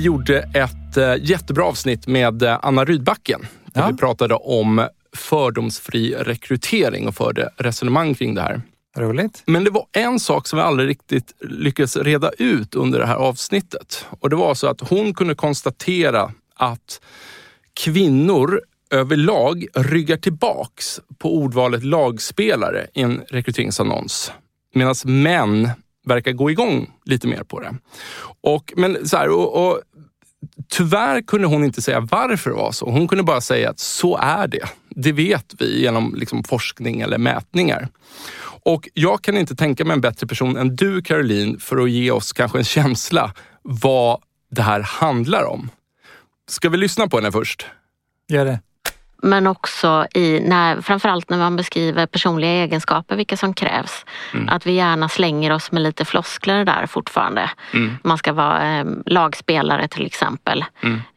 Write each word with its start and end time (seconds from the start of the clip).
Vi 0.00 0.04
gjorde 0.06 0.38
ett 0.38 0.96
eh, 0.96 1.14
jättebra 1.20 1.64
avsnitt 1.64 2.06
med 2.06 2.42
eh, 2.42 2.58
Anna 2.62 2.84
Rydbacken 2.84 3.46
där 3.66 3.80
Ja. 3.80 3.88
vi 3.90 3.96
pratade 3.96 4.34
om 4.34 4.88
fördomsfri 5.16 6.14
rekrytering 6.14 7.08
och 7.08 7.14
förde 7.14 7.50
resonemang 7.56 8.14
kring 8.14 8.34
det 8.34 8.40
här. 8.40 8.62
Roligt. 8.96 9.42
Men 9.46 9.64
det 9.64 9.70
var 9.70 9.86
en 9.92 10.20
sak 10.20 10.48
som 10.48 10.56
vi 10.56 10.62
aldrig 10.62 10.88
riktigt 10.88 11.34
lyckades 11.40 11.96
reda 11.96 12.30
ut 12.38 12.74
under 12.74 12.98
det 12.98 13.06
här 13.06 13.14
avsnittet. 13.14 14.06
Och 14.20 14.30
det 14.30 14.36
var 14.36 14.54
så 14.54 14.66
att 14.66 14.80
hon 14.80 15.14
kunde 15.14 15.34
konstatera 15.34 16.32
att 16.56 17.00
kvinnor 17.74 18.60
överlag 18.90 19.66
ryggar 19.74 20.16
tillbaks 20.16 21.00
på 21.18 21.36
ordvalet 21.36 21.84
lagspelare 21.84 22.86
i 22.94 23.02
en 23.02 23.22
rekryteringsannons. 23.28 24.32
Medan 24.74 24.94
män 25.04 25.70
verkar 26.06 26.32
gå 26.32 26.50
igång 26.50 26.90
lite 27.04 27.28
mer 27.28 27.42
på 27.42 27.60
det. 27.60 27.74
Och, 28.40 28.72
men 28.76 29.08
så 29.08 29.16
här, 29.16 29.28
och, 29.28 29.66
och, 29.66 29.80
Tyvärr 30.68 31.20
kunde 31.22 31.46
hon 31.46 31.64
inte 31.64 31.82
säga 31.82 32.00
varför 32.00 32.50
det 32.50 32.56
var 32.56 32.72
så. 32.72 32.90
Hon 32.90 33.08
kunde 33.08 33.24
bara 33.24 33.40
säga 33.40 33.70
att 33.70 33.78
så 33.78 34.16
är 34.16 34.48
det. 34.48 34.68
Det 34.88 35.12
vet 35.12 35.54
vi 35.58 35.80
genom 35.82 36.14
liksom, 36.14 36.44
forskning 36.44 37.00
eller 37.00 37.18
mätningar. 37.18 37.88
Och 38.62 38.88
jag 38.94 39.22
kan 39.22 39.36
inte 39.36 39.56
tänka 39.56 39.84
mig 39.84 39.94
en 39.94 40.00
bättre 40.00 40.26
person 40.26 40.56
än 40.56 40.76
du 40.76 41.02
Caroline 41.02 41.58
för 41.58 41.76
att 41.76 41.90
ge 41.90 42.10
oss 42.10 42.32
kanske 42.32 42.58
en 42.58 42.64
känsla 42.64 43.34
vad 43.62 44.20
det 44.50 44.62
här 44.62 44.80
handlar 44.80 45.44
om. 45.44 45.70
Ska 46.48 46.68
vi 46.68 46.76
lyssna 46.76 47.08
på 47.08 47.16
henne 47.16 47.32
först? 47.32 47.66
Gör 48.28 48.44
det. 48.44 48.60
Men 49.22 49.46
också 49.46 50.06
i 50.14 50.40
när, 50.40 50.80
framförallt 50.80 51.30
när 51.30 51.38
man 51.38 51.56
beskriver 51.56 52.06
personliga 52.06 52.50
egenskaper, 52.50 53.16
vilka 53.16 53.36
som 53.36 53.54
krävs. 53.54 54.04
Att 54.48 54.66
vi 54.66 54.72
gärna 54.72 55.08
slänger 55.08 55.52
oss 55.52 55.72
med 55.72 55.82
lite 55.82 56.04
floskler 56.04 56.64
där 56.64 56.86
fortfarande. 56.86 57.50
Man 58.04 58.18
ska 58.18 58.32
vara 58.32 58.78
eh, 58.78 58.84
lagspelare 59.06 59.88
till 59.88 60.06
exempel. 60.06 60.64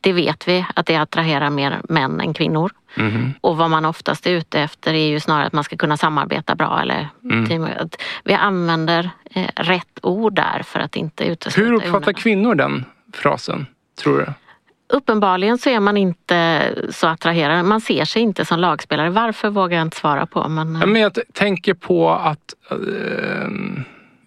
Det 0.01 0.13
vet 0.13 0.47
vi 0.47 0.65
att 0.75 0.85
det 0.85 0.95
attraherar 0.95 1.49
mer 1.49 1.81
män 1.89 2.21
än 2.21 2.33
kvinnor. 2.33 2.71
Och 3.41 3.57
vad 3.57 3.69
man 3.69 3.85
oftast 3.85 4.27
är 4.27 4.31
ute 4.31 4.59
efter 4.59 4.93
är 4.93 5.07
ju 5.07 5.19
snarare 5.19 5.45
att 5.45 5.53
man 5.53 5.63
ska 5.63 5.77
kunna 5.77 5.97
samarbeta 5.97 6.55
bra. 6.55 6.81
Eller 6.81 7.09
team, 7.47 7.67
att 7.79 8.01
vi 8.23 8.33
använder 8.33 9.09
eh, 9.31 9.47
rätt 9.55 9.99
ord 10.01 10.35
där 10.35 10.61
för 10.63 10.79
att 10.79 10.95
inte 10.95 11.23
utesluta 11.23 11.69
Hur 11.69 11.73
uppfattar 11.73 12.13
kvinnor 12.13 12.55
den 12.55 12.85
frasen, 13.13 13.65
tror 14.03 14.17
du? 14.17 14.33
Uppenbarligen 14.93 15.57
så 15.57 15.69
är 15.69 15.79
man 15.79 15.97
inte 15.97 16.69
så 16.89 17.07
attraherad. 17.07 17.65
Man 17.65 17.81
ser 17.81 18.05
sig 18.05 18.21
inte 18.21 18.45
som 18.45 18.59
lagspelare. 18.59 19.09
Varför 19.09 19.49
vågar 19.49 19.77
jag 19.77 19.85
inte 19.85 19.97
svara 19.97 20.25
på. 20.25 20.49
Men, 20.49 20.75
Ja, 20.81 20.85
Men 20.85 21.01
jag 21.01 21.19
tänker 21.33 21.73
på 21.73 22.11
att 22.11 22.53
eh, 22.71 23.49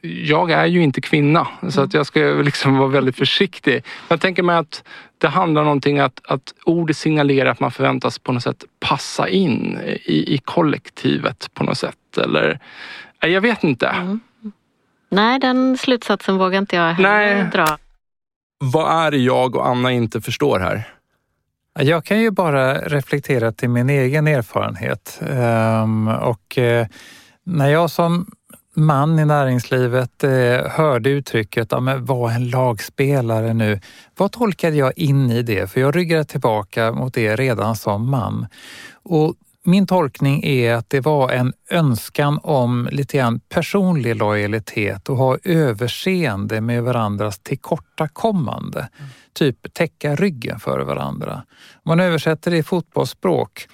jag 0.00 0.50
är 0.50 0.66
ju 0.66 0.82
inte 0.82 1.00
kvinna 1.00 1.46
så 1.68 1.80
att 1.80 1.94
jag 1.94 2.06
ska 2.06 2.20
liksom 2.20 2.78
vara 2.78 2.88
väldigt 2.88 3.16
försiktig. 3.16 3.84
Jag 4.08 4.20
tänker 4.20 4.42
mig 4.42 4.56
att 4.56 4.84
det 5.18 5.28
handlar 5.28 5.62
om 5.62 5.66
någonting 5.66 5.98
att, 5.98 6.20
att 6.28 6.54
ordet 6.64 6.96
signalerar 6.96 7.50
att 7.50 7.60
man 7.60 7.70
förväntas 7.70 8.18
på 8.18 8.32
något 8.32 8.42
sätt 8.42 8.64
passa 8.80 9.28
in 9.28 9.78
i, 10.04 10.34
i 10.34 10.38
kollektivet 10.44 11.50
på 11.54 11.64
något 11.64 11.78
sätt. 11.78 12.18
Eller, 12.18 12.58
jag 13.20 13.40
vet 13.40 13.64
inte. 13.64 14.18
Nej, 15.08 15.38
den 15.38 15.78
slutsatsen 15.78 16.38
vågar 16.38 16.58
inte 16.58 16.76
jag 16.76 16.92
heller 16.92 17.34
Nej. 17.34 17.50
dra. 17.52 17.78
Vad 18.58 19.06
är 19.06 19.10
det 19.10 19.18
jag 19.18 19.56
och 19.56 19.68
Anna 19.68 19.92
inte 19.92 20.20
förstår 20.20 20.60
här? 20.60 20.88
Jag 21.78 22.04
kan 22.04 22.20
ju 22.20 22.30
bara 22.30 22.74
reflektera 22.74 23.52
till 23.52 23.68
min 23.68 23.90
egen 23.90 24.26
erfarenhet. 24.26 25.20
Ehm, 25.30 26.08
och 26.08 26.58
eh, 26.58 26.86
när 27.44 27.68
jag 27.68 27.90
som 27.90 28.26
man 28.76 29.18
i 29.18 29.24
näringslivet 29.24 30.24
eh, 30.24 30.70
hörde 30.70 31.10
uttrycket 31.10 31.68
ja, 31.70 31.80
men 31.80 32.04
var 32.04 32.30
en 32.30 32.48
lagspelare 32.48 33.54
nu. 33.54 33.80
Vad 34.16 34.32
tolkade 34.32 34.76
jag 34.76 34.92
in 34.98 35.30
i 35.30 35.42
det? 35.42 35.70
För 35.70 35.80
jag 35.80 35.96
ryggade 35.96 36.24
tillbaka 36.24 36.92
mot 36.92 37.14
det 37.14 37.36
redan 37.36 37.76
som 37.76 38.10
man. 38.10 38.46
Och 39.02 39.34
min 39.66 39.86
tolkning 39.86 40.44
är 40.44 40.74
att 40.74 40.90
det 40.90 41.00
var 41.00 41.30
en 41.30 41.52
önskan 41.70 42.40
om 42.42 42.88
lite 42.92 43.16
grann 43.16 43.40
personlig 43.40 44.16
lojalitet 44.16 45.08
och 45.08 45.16
ha 45.16 45.38
överseende 45.44 46.60
med 46.60 46.82
varandras 46.82 47.38
tillkortakommande. 47.38 48.88
Typ 49.32 49.74
täcka 49.74 50.14
ryggen 50.14 50.60
för 50.60 50.80
varandra. 50.80 51.42
Om 51.74 51.82
man 51.84 52.00
översätter 52.00 52.50
det 52.50 52.56
i 52.56 52.62
fotbollsspråk. 52.62 53.66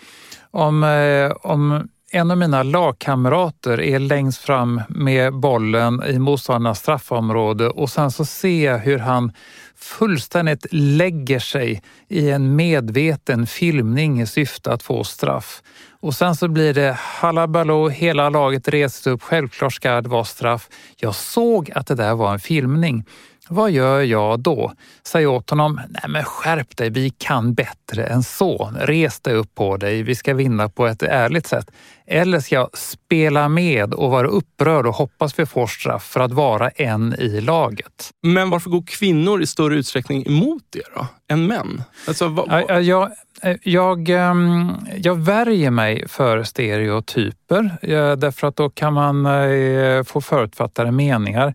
Om, 0.50 0.84
eh, 0.84 1.31
om 1.31 1.88
en 2.14 2.31
av 2.31 2.38
mina 2.38 2.62
lagkamrater 2.62 3.81
är 3.81 3.98
längst 3.98 4.38
fram 4.38 4.81
med 4.88 5.34
bollen 5.34 6.02
i 6.02 6.19
motståndarnas 6.19 6.78
straffområde 6.78 7.69
och 7.69 7.91
sen 7.91 8.10
så 8.10 8.25
ser 8.25 8.64
jag 8.72 8.78
hur 8.78 8.98
han 8.98 9.32
fullständigt 9.76 10.66
lägger 10.70 11.38
sig 11.38 11.82
i 12.08 12.31
en 12.31 12.56
medveten 12.56 13.47
filmning 13.47 14.20
i 14.20 14.26
syfte 14.26 14.72
att 14.72 14.82
få 14.82 15.05
straff. 15.05 15.62
Och 16.02 16.14
sen 16.14 16.37
så 16.37 16.49
blir 16.49 16.75
det 16.75 16.96
halabaloo, 16.99 17.88
hela 17.88 18.31
laget 18.31 18.69
reser 18.69 19.10
upp, 19.10 19.22
självklart 19.22 19.72
ska 19.72 20.00
det 20.00 20.08
vara 20.08 20.25
straff. 20.25 20.69
Jag 20.96 21.14
såg 21.14 21.70
att 21.75 21.87
det 21.87 21.94
där 21.94 22.14
var 22.14 22.32
en 22.32 22.38
filmning. 22.38 23.04
Vad 23.52 23.70
gör 23.70 24.00
jag 24.00 24.40
då? 24.40 24.72
Säger 25.06 25.26
åt 25.26 25.50
honom, 25.50 25.81
nej 25.88 26.04
men 26.08 26.25
skärp 26.25 26.76
dig, 26.76 26.90
vi 26.90 27.10
kan 27.10 27.54
bättre 27.54 28.04
än 28.06 28.22
så. 28.22 28.72
Res 28.81 29.20
dig 29.20 29.34
upp 29.34 29.54
på 29.54 29.76
dig, 29.76 30.02
vi 30.02 30.14
ska 30.14 30.34
vinna 30.34 30.69
på 30.69 30.87
ett 30.87 31.02
ärligt 31.02 31.46
sätt. 31.46 31.70
Eller 32.06 32.40
ska 32.40 32.54
jag 32.54 32.78
spela 32.78 33.49
med 33.49 33.94
och 33.94 34.10
vara 34.10 34.28
upprörd 34.28 34.87
och 34.87 34.94
hoppas 34.94 35.38
vi 35.38 35.46
får 35.46 35.66
straff 35.66 36.04
för 36.04 36.20
att 36.20 36.32
vara 36.32 36.69
en 36.69 37.14
i 37.19 37.40
laget? 37.40 38.10
Men 38.22 38.50
varför 38.50 38.70
går 38.70 38.82
kvinnor 38.87 39.43
i 39.43 39.46
större 39.46 39.75
utsträckning 39.75 40.26
emot 40.26 40.62
det 40.70 40.82
då, 40.94 41.06
än 41.28 41.46
män? 41.46 41.82
Alltså, 42.08 42.28
vad, 42.28 42.64
ja, 42.69 42.81
Jag, 42.81 43.10
eh, 43.43 43.56
jag, 43.62 44.08
ehm, 44.08 44.72
jag 44.96 45.14
värjer 45.14 45.70
mig 45.70 46.08
för 46.08 46.43
stereotyper 46.43 47.70
ja, 47.82 48.16
därför 48.16 48.46
att 48.46 48.56
då 48.56 48.70
kan 48.70 48.93
man 48.93 49.26
eh, 49.26 50.02
få 50.02 50.20
förutfattade 50.20 50.90
meningar. 50.90 51.54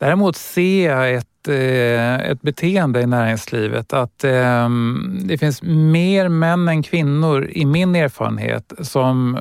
Däremot 0.00 0.36
ser 0.36 0.90
jag 0.90 1.14
ett, 1.14 1.24
eh, 1.24 1.27
ett 1.46 2.42
beteende 2.42 3.00
i 3.00 3.06
näringslivet 3.06 3.92
att 3.92 4.24
ehm, 4.24 5.20
det 5.24 5.38
finns 5.38 5.62
mer 5.62 6.28
män 6.28 6.68
än 6.68 6.82
kvinnor 6.82 7.48
i 7.50 7.66
min 7.66 7.94
erfarenhet 7.94 8.72
som 8.80 9.38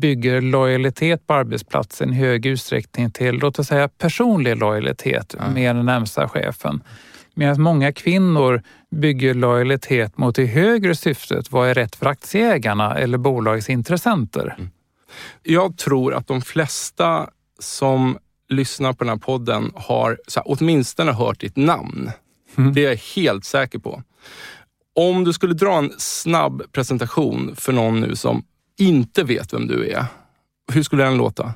bygger 0.00 0.40
lojalitet 0.40 1.26
på 1.26 1.34
arbetsplatsen 1.34 2.12
i 2.12 2.14
hög 2.14 2.46
utsträckning 2.46 3.10
till, 3.10 3.34
låt 3.34 3.58
oss 3.58 3.66
säga 3.66 3.88
personlig 3.88 4.56
lojalitet 4.56 5.34
med 5.54 5.76
den 5.76 5.86
närmsta 5.86 6.28
chefen. 6.28 6.82
Medan 7.34 7.62
många 7.62 7.92
kvinnor 7.92 8.62
bygger 8.90 9.34
lojalitet 9.34 10.18
mot 10.18 10.36
det 10.36 10.46
högre 10.46 10.94
syftet. 10.94 11.52
Vad 11.52 11.68
är 11.68 11.74
rätt 11.74 11.96
för 11.96 12.06
aktieägarna 12.06 12.94
eller 12.94 13.18
bolagets 13.18 13.70
intressenter? 13.70 14.54
Mm. 14.58 14.70
Jag 15.42 15.76
tror 15.76 16.14
att 16.14 16.26
de 16.26 16.42
flesta 16.42 17.28
som 17.58 18.18
lyssnar 18.52 18.92
på 18.92 19.04
den 19.04 19.08
här 19.08 19.16
podden 19.16 19.72
har 19.74 20.18
så 20.28 20.40
här, 20.40 20.44
åtminstone 20.46 21.12
hört 21.12 21.40
ditt 21.40 21.56
namn. 21.56 22.10
Mm. 22.58 22.72
Det 22.74 22.84
är 22.84 22.88
jag 22.88 22.96
helt 22.96 23.44
säker 23.44 23.78
på. 23.78 24.02
Om 24.94 25.24
du 25.24 25.32
skulle 25.32 25.54
dra 25.54 25.78
en 25.78 25.92
snabb 25.98 26.62
presentation 26.72 27.56
för 27.56 27.72
någon 27.72 28.00
nu 28.00 28.16
som 28.16 28.44
inte 28.78 29.24
vet 29.24 29.52
vem 29.52 29.66
du 29.66 29.90
är, 29.90 30.06
hur 30.72 30.82
skulle 30.82 31.04
den 31.04 31.16
låta? 31.16 31.54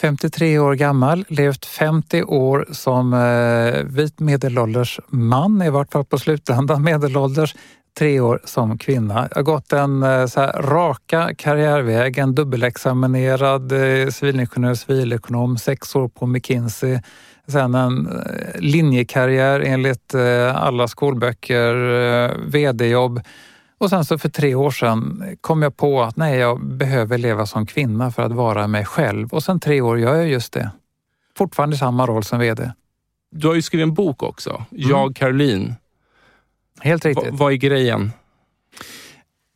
53 0.00 0.58
år 0.58 0.74
gammal, 0.74 1.24
levt 1.28 1.66
50 1.66 2.22
år 2.22 2.66
som 2.70 3.12
eh, 3.12 3.84
vit 3.84 4.20
medelålders 4.20 5.00
man, 5.08 5.62
i 5.62 5.70
vart 5.70 5.92
fall 5.92 6.04
på 6.04 6.18
slutändan 6.18 6.82
medelålders, 6.82 7.54
tre 7.98 8.20
år 8.20 8.40
som 8.44 8.78
kvinna. 8.78 9.28
Jag 9.30 9.36
har 9.36 9.42
gått 9.42 9.68
den 9.68 10.02
eh, 10.02 10.26
raka 10.54 11.34
karriärvägen, 11.34 12.34
dubbelexaminerad 12.34 13.72
eh, 13.72 14.08
civilingenjör, 14.08 14.74
civilekonom, 14.74 15.58
sex 15.58 15.96
år 15.96 16.08
på 16.08 16.26
McKinsey, 16.26 17.00
sen 17.46 17.74
en 17.74 18.06
eh, 18.06 18.60
linjekarriär 18.60 19.60
enligt 19.60 20.14
alla 20.54 20.88
skolböcker, 20.88 21.74
vd-jobb 22.50 23.20
och 23.82 23.90
sen 23.90 24.04
så 24.04 24.18
för 24.18 24.28
tre 24.28 24.54
år 24.54 24.70
sedan 24.70 25.24
kom 25.40 25.62
jag 25.62 25.76
på 25.76 26.02
att 26.02 26.16
nej, 26.16 26.38
jag 26.38 26.66
behöver 26.66 27.18
leva 27.18 27.46
som 27.46 27.66
kvinna 27.66 28.10
för 28.10 28.22
att 28.22 28.32
vara 28.32 28.66
mig 28.66 28.84
själv. 28.84 29.28
Och 29.32 29.42
sen 29.42 29.60
tre 29.60 29.80
år 29.80 29.98
gör 29.98 30.14
jag 30.14 30.28
just 30.28 30.52
det. 30.52 30.70
Fortfarande 31.38 31.76
samma 31.76 32.06
roll 32.06 32.24
som 32.24 32.38
VD. 32.38 32.72
Du 33.30 33.46
har 33.46 33.54
ju 33.54 33.62
skrivit 33.62 33.82
en 33.82 33.94
bok 33.94 34.22
också, 34.22 34.50
mm. 34.50 34.90
Jag 34.90 35.16
Caroline. 35.16 35.74
Helt 36.82 37.04
riktigt. 37.04 37.30
Va, 37.30 37.36
vad 37.36 37.52
är 37.52 37.56
grejen? 37.56 38.12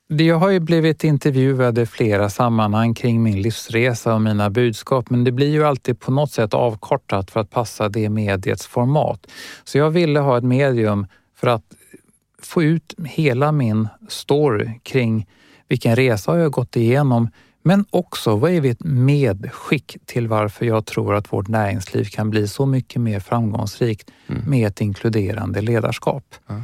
Jag 0.09 0.39
har 0.39 0.51
ju 0.51 0.61
blivit 0.61 1.05
intervjuad 1.05 1.79
i 1.79 1.87
flera 1.87 2.31
sammanhang 2.31 2.95
kring 2.95 3.23
min 3.23 3.43
livsresa 3.43 4.15
och 4.15 4.23
mina 4.23 4.51
budskap, 4.51 5.11
men 5.11 5.25
det 5.25 5.33
blir 5.33 5.51
ju 5.51 5.65
alltid 5.65 6.01
på 6.01 6.11
något 6.11 6.31
sätt 6.33 6.55
avkortat 6.55 7.31
för 7.31 7.41
att 7.41 7.51
passa 7.51 7.89
det 7.89 8.09
mediets 8.09 8.67
format. 8.67 9.27
Så 9.65 9.79
jag 9.79 9.91
ville 9.91 10.21
ha 10.21 10.39
ett 10.39 10.45
medium 10.45 11.07
för 11.37 11.47
att 11.47 11.65
få 12.43 12.63
ut 12.63 12.95
hela 13.05 13.53
min 13.53 13.89
story 14.09 14.81
kring 14.83 15.27
vilken 15.69 15.97
resa 15.97 16.37
jag 16.37 16.43
har 16.43 16.51
gått 16.51 16.77
igenom, 16.77 17.29
men 17.63 17.85
också 17.91 18.37
vad 18.37 18.51
är 18.51 18.65
ett 18.65 18.85
medskick 18.85 19.97
till 20.05 20.29
varför 20.29 20.67
jag 20.67 20.87
tror 20.87 21.15
att 21.15 21.33
vårt 21.33 21.49
näringsliv 21.49 22.05
kan 22.05 22.31
bli 22.31 22.49
så 22.49 22.67
mycket 22.67 23.03
mer 23.03 23.21
framgångsrikt 23.21 24.11
mm. 24.27 24.43
med 24.51 24.69
ett 24.69 24.81
inkluderande 24.81 25.61
ledarskap. 25.61 26.35
Mm. 26.49 26.63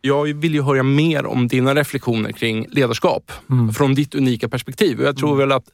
Jag 0.00 0.34
vill 0.34 0.54
ju 0.54 0.62
höra 0.62 0.82
mer 0.82 1.26
om 1.26 1.48
dina 1.48 1.74
reflektioner 1.74 2.32
kring 2.32 2.66
ledarskap 2.70 3.32
mm. 3.50 3.72
från 3.72 3.94
ditt 3.94 4.14
unika 4.14 4.48
perspektiv. 4.48 5.00
Jag 5.00 5.16
tror 5.16 5.28
mm. 5.28 5.38
väl 5.38 5.52
att 5.52 5.64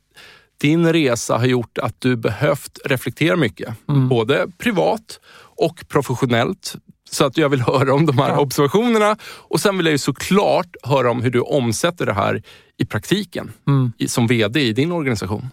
din 0.61 0.93
resa 0.93 1.39
har 1.39 1.47
gjort 1.47 1.79
att 1.79 2.01
du 2.01 2.17
behövt 2.17 2.79
reflektera 2.85 3.37
mycket, 3.37 3.75
mm. 3.89 4.09
både 4.09 4.47
privat 4.59 5.21
och 5.57 5.89
professionellt. 5.89 6.77
Så 7.11 7.25
att 7.25 7.37
jag 7.37 7.49
vill 7.49 7.61
höra 7.61 7.95
om 7.95 8.07
de 8.07 8.19
här 8.19 8.29
ja. 8.29 8.41
observationerna 8.41 9.17
och 9.23 9.61
sen 9.61 9.77
vill 9.77 9.87
jag 9.87 9.93
ju 9.93 9.99
såklart 9.99 10.77
höra 10.83 11.11
om 11.11 11.23
hur 11.23 11.31
du 11.31 11.41
omsätter 11.41 12.07
det 12.07 12.13
här 12.13 12.43
i 12.77 12.85
praktiken 12.85 13.53
mm. 13.67 13.93
som 14.07 14.27
VD 14.27 14.61
i 14.61 14.73
din 14.73 14.93
organisation. 14.93 15.49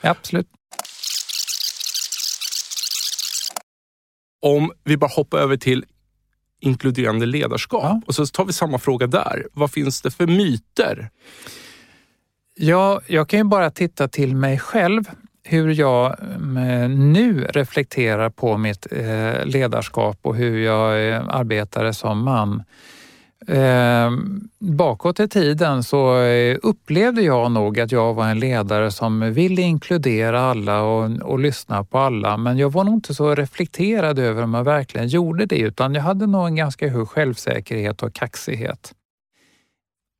Ja, 0.00 0.10
absolut. 0.10 0.46
Om 4.42 4.72
vi 4.84 4.96
bara 4.96 5.10
hoppar 5.10 5.38
över 5.38 5.56
till 5.56 5.84
inkluderande 6.62 7.26
ledarskap 7.26 7.82
ja. 7.82 8.00
och 8.06 8.14
så 8.14 8.26
tar 8.26 8.44
vi 8.44 8.52
samma 8.52 8.78
fråga 8.78 9.06
där. 9.06 9.46
Vad 9.52 9.70
finns 9.70 10.02
det 10.02 10.10
för 10.10 10.26
myter? 10.26 11.10
Ja, 12.54 13.00
jag 13.06 13.28
kan 13.28 13.38
ju 13.38 13.44
bara 13.44 13.70
titta 13.70 14.08
till 14.08 14.36
mig 14.36 14.58
själv 14.58 15.04
hur 15.44 15.74
jag 15.74 16.20
mm, 16.20 17.12
nu 17.12 17.44
reflekterar 17.44 18.30
på 18.30 18.56
mitt 18.56 18.86
eh, 18.90 19.44
ledarskap 19.46 20.18
och 20.22 20.36
hur 20.36 20.58
jag 20.58 21.08
eh, 21.08 21.28
arbetade 21.28 21.94
som 21.94 22.24
man. 22.24 22.62
Eh, 23.48 24.10
bakåt 24.58 25.20
i 25.20 25.28
tiden 25.28 25.82
så 25.82 26.20
eh, 26.20 26.58
upplevde 26.62 27.22
jag 27.22 27.52
nog 27.52 27.80
att 27.80 27.92
jag 27.92 28.14
var 28.14 28.28
en 28.28 28.38
ledare 28.38 28.90
som 28.90 29.32
ville 29.32 29.62
inkludera 29.62 30.40
alla 30.40 30.82
och, 30.82 31.10
och 31.22 31.38
lyssna 31.38 31.84
på 31.84 31.98
alla. 31.98 32.36
Men 32.36 32.58
jag 32.58 32.72
var 32.72 32.84
nog 32.84 32.94
inte 32.94 33.14
så 33.14 33.34
reflekterad 33.34 34.18
över 34.18 34.42
om 34.42 34.54
jag 34.54 34.64
verkligen 34.64 35.08
gjorde 35.08 35.46
det 35.46 35.58
utan 35.58 35.94
jag 35.94 36.02
hade 36.02 36.26
nog 36.26 36.46
en 36.46 36.56
ganska 36.56 36.88
hög 36.88 37.08
självsäkerhet 37.08 38.02
och 38.02 38.14
kaxighet. 38.14 38.92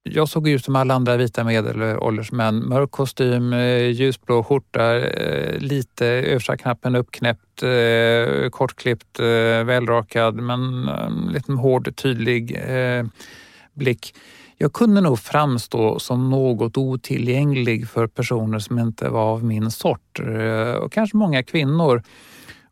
Jag 0.04 0.28
såg 0.28 0.48
ut 0.48 0.64
som 0.64 0.76
alla 0.76 0.94
andra 0.94 1.16
vita 1.16 1.44
medelålders 1.44 2.32
män. 2.32 2.68
Mörk 2.68 2.90
kostym, 2.90 3.52
eh, 3.52 3.90
ljusblå 3.90 4.42
skjorta, 4.42 4.98
eh, 4.98 5.58
lite 5.58 6.06
översta 6.06 6.56
knappen 6.56 6.96
uppknäppt, 6.96 7.62
eh, 7.62 8.50
kortklippt, 8.50 9.20
välrakad 9.64 10.34
men 10.34 10.90
lite 11.32 11.52
hård, 11.52 11.96
tydlig 11.96 12.60
blick. 13.72 14.14
Jag 14.56 14.72
kunde 14.72 15.00
nog 15.00 15.18
framstå 15.18 15.98
som 15.98 16.30
något 16.30 16.76
otillgänglig 16.76 17.88
för 17.88 18.06
personer 18.06 18.58
som 18.58 18.78
inte 18.78 19.08
var 19.08 19.24
av 19.24 19.44
min 19.44 19.70
sort 19.70 20.20
och 20.80 20.92
kanske 20.92 21.16
många 21.16 21.42
kvinnor. 21.42 22.02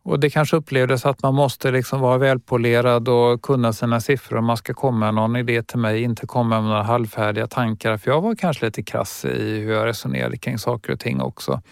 Och 0.02 0.20
det 0.20 0.30
kanske 0.30 0.56
upplevdes 0.56 1.06
att 1.06 1.22
man 1.22 1.34
måste 1.34 1.70
liksom 1.70 2.00
vara 2.00 2.18
välpolerad 2.18 3.08
och 3.08 3.42
kunna 3.42 3.72
sina 3.72 4.00
siffror 4.00 4.38
om 4.38 4.44
man 4.44 4.56
ska 4.56 4.74
komma 4.74 4.98
med 4.98 5.14
någon 5.14 5.36
idé 5.36 5.62
till 5.62 5.78
mig, 5.78 6.02
inte 6.02 6.26
komma 6.26 6.60
med 6.60 6.70
några 6.70 6.82
halvfärdiga 6.82 7.46
tankar. 7.46 7.96
För 7.96 8.10
jag 8.10 8.20
var 8.20 8.34
kanske 8.34 8.66
lite 8.66 8.82
krass 8.82 9.24
i 9.24 9.58
hur 9.58 9.72
jag 9.72 9.86
resonerade 9.86 10.36
kring 10.36 10.58
saker 10.58 10.92
och 10.92 11.00
ting 11.00 11.20
också. 11.20 11.62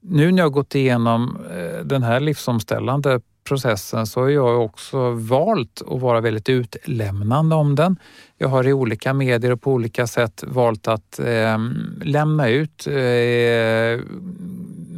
Nu 0.00 0.32
när 0.32 0.42
jag 0.42 0.52
gått 0.52 0.74
igenom 0.74 1.38
eh, 1.50 1.84
den 1.84 2.02
här 2.02 2.20
livsomställande 2.20 3.20
processen 3.44 4.06
så 4.06 4.20
har 4.20 4.28
jag 4.28 4.64
också 4.64 5.10
valt 5.10 5.82
att 5.90 6.00
vara 6.00 6.20
väldigt 6.20 6.48
utlämnande 6.48 7.56
om 7.56 7.74
den. 7.74 7.96
Jag 8.38 8.48
har 8.48 8.68
i 8.68 8.72
olika 8.72 9.14
medier 9.14 9.52
och 9.52 9.62
på 9.62 9.72
olika 9.72 10.06
sätt 10.06 10.44
valt 10.46 10.88
att 10.88 11.18
eh, 11.18 11.58
lämna 12.02 12.48
ut 12.48 12.86
eh, 12.86 12.94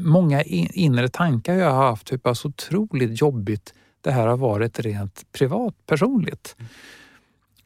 många 0.06 0.42
inre 0.42 1.08
tankar 1.08 1.54
jag 1.54 1.70
har 1.70 1.86
haft, 1.86 2.12
hur 2.12 2.18
pass 2.18 2.44
otroligt 2.44 3.20
jobbigt 3.20 3.74
det 4.00 4.10
här 4.10 4.26
har 4.26 4.36
varit 4.36 4.80
rent 4.80 5.32
privat, 5.32 5.74
personligt. 5.86 6.56
Mm. 6.58 6.68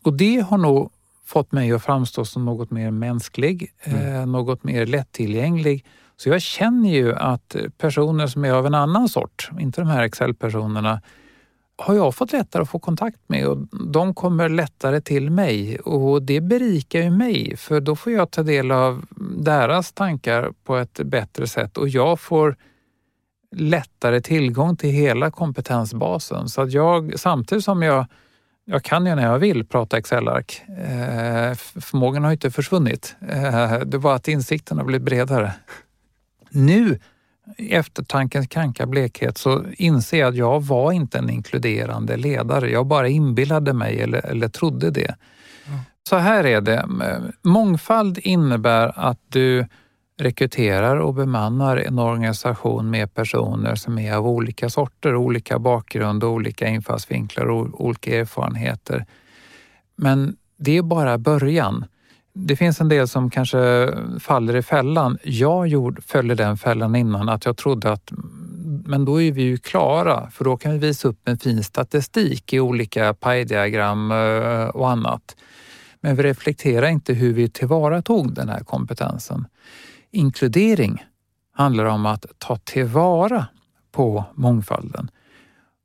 Och 0.02 0.16
det 0.16 0.40
har 0.40 0.58
nog 0.58 0.92
fått 1.24 1.52
mig 1.52 1.72
att 1.72 1.82
framstå 1.82 2.24
som 2.24 2.44
något 2.44 2.70
mer 2.70 2.90
mänsklig, 2.90 3.72
mm. 3.82 4.14
eh, 4.14 4.26
något 4.26 4.64
mer 4.64 4.86
lättillgänglig. 4.86 5.84
Så 6.16 6.28
jag 6.28 6.42
känner 6.42 6.90
ju 6.90 7.14
att 7.14 7.56
personer 7.78 8.26
som 8.26 8.44
är 8.44 8.52
av 8.52 8.66
en 8.66 8.74
annan 8.74 9.08
sort, 9.08 9.50
inte 9.60 9.80
de 9.80 9.88
här 9.88 10.02
Excel-personerna, 10.02 11.00
har 11.80 11.94
jag 11.94 12.14
fått 12.14 12.32
lättare 12.32 12.62
att 12.62 12.70
få 12.70 12.78
kontakt 12.78 13.18
med 13.26 13.46
och 13.46 13.58
de 13.86 14.14
kommer 14.14 14.48
lättare 14.48 15.00
till 15.00 15.30
mig 15.30 15.78
och 15.78 16.22
det 16.22 16.40
berikar 16.40 17.00
ju 17.00 17.10
mig 17.10 17.56
för 17.56 17.80
då 17.80 17.96
får 17.96 18.12
jag 18.12 18.30
ta 18.30 18.42
del 18.42 18.70
av 18.70 19.04
deras 19.44 19.92
tankar 19.92 20.52
på 20.64 20.76
ett 20.76 21.00
bättre 21.04 21.46
sätt 21.46 21.78
och 21.78 21.88
jag 21.88 22.20
får 22.20 22.56
lättare 23.56 24.20
tillgång 24.20 24.76
till 24.76 24.90
hela 24.90 25.30
kompetensbasen. 25.30 26.48
Så 26.48 26.62
att 26.62 26.72
jag, 26.72 27.18
samtidigt 27.18 27.64
som 27.64 27.82
jag, 27.82 28.06
jag 28.64 28.82
kan 28.82 29.06
ju 29.06 29.14
när 29.14 29.22
jag 29.22 29.38
vill 29.38 29.66
prata 29.66 29.98
Excel-ark, 29.98 30.62
eh, 30.68 31.54
förmågan 31.80 32.24
har 32.24 32.32
inte 32.32 32.50
försvunnit. 32.50 33.16
Eh, 33.28 33.78
det 33.78 33.98
var 33.98 34.14
att 34.14 34.28
insikten 34.28 34.78
har 34.78 34.84
blivit 34.84 35.02
bredare. 35.02 35.52
Nu 36.50 36.98
i 37.56 37.74
eftertankens 37.74 38.46
kranka 38.48 38.86
blekhet 38.86 39.38
så 39.38 39.64
inser 39.72 40.18
jag 40.18 40.28
att 40.28 40.36
jag 40.36 40.60
var 40.60 40.92
inte 40.92 41.18
en 41.18 41.30
inkluderande 41.30 42.16
ledare. 42.16 42.70
Jag 42.70 42.86
bara 42.86 43.08
inbillade 43.08 43.72
mig 43.72 44.00
eller, 44.00 44.26
eller 44.26 44.48
trodde 44.48 44.90
det. 44.90 45.14
Så 46.10 46.16
här 46.16 46.46
är 46.46 46.60
det. 46.60 46.86
Mångfald 47.42 48.18
innebär 48.18 48.92
att 48.96 49.18
du 49.28 49.66
rekryterar 50.18 50.96
och 50.96 51.14
bemannar 51.14 51.76
en 51.76 51.98
organisation 51.98 52.90
med 52.90 53.14
personer 53.14 53.74
som 53.74 53.98
är 53.98 54.14
av 54.14 54.26
olika 54.26 54.70
sorter, 54.70 55.16
olika 55.16 55.58
bakgrund, 55.58 56.24
olika 56.24 56.68
infallsvinklar 56.68 57.50
och 57.50 57.84
olika 57.84 58.18
erfarenheter. 58.20 59.06
Men 59.96 60.36
det 60.56 60.76
är 60.76 60.82
bara 60.82 61.18
början. 61.18 61.84
Det 62.34 62.56
finns 62.56 62.80
en 62.80 62.88
del 62.88 63.08
som 63.08 63.30
kanske 63.30 63.90
faller 64.20 64.56
i 64.56 64.62
fällan. 64.62 65.18
Jag 65.24 65.66
gjorde, 65.66 66.02
följde 66.02 66.34
den 66.34 66.56
fällan 66.56 66.96
innan 66.96 67.28
att 67.28 67.44
jag 67.44 67.56
trodde 67.56 67.92
att 67.92 68.12
men 68.86 69.04
då 69.04 69.22
är 69.22 69.32
vi 69.32 69.42
ju 69.42 69.56
klara 69.56 70.30
för 70.30 70.44
då 70.44 70.56
kan 70.56 70.72
vi 70.72 70.78
visa 70.78 71.08
upp 71.08 71.28
en 71.28 71.38
fin 71.38 71.64
statistik 71.64 72.52
i 72.52 72.60
olika 72.60 73.14
pajdiagram 73.14 74.10
eh, 74.10 74.64
och 74.64 74.90
annat. 74.90 75.36
Men 76.00 76.16
vi 76.16 76.22
reflekterar 76.22 76.88
inte 76.88 77.14
hur 77.14 77.32
vi 77.32 77.48
tillvaratog 77.48 78.34
den 78.34 78.48
här 78.48 78.60
kompetensen. 78.60 79.46
Inkludering 80.10 81.04
handlar 81.52 81.84
om 81.84 82.06
att 82.06 82.26
ta 82.38 82.56
tillvara 82.56 83.46
på 83.92 84.24
mångfalden. 84.34 85.10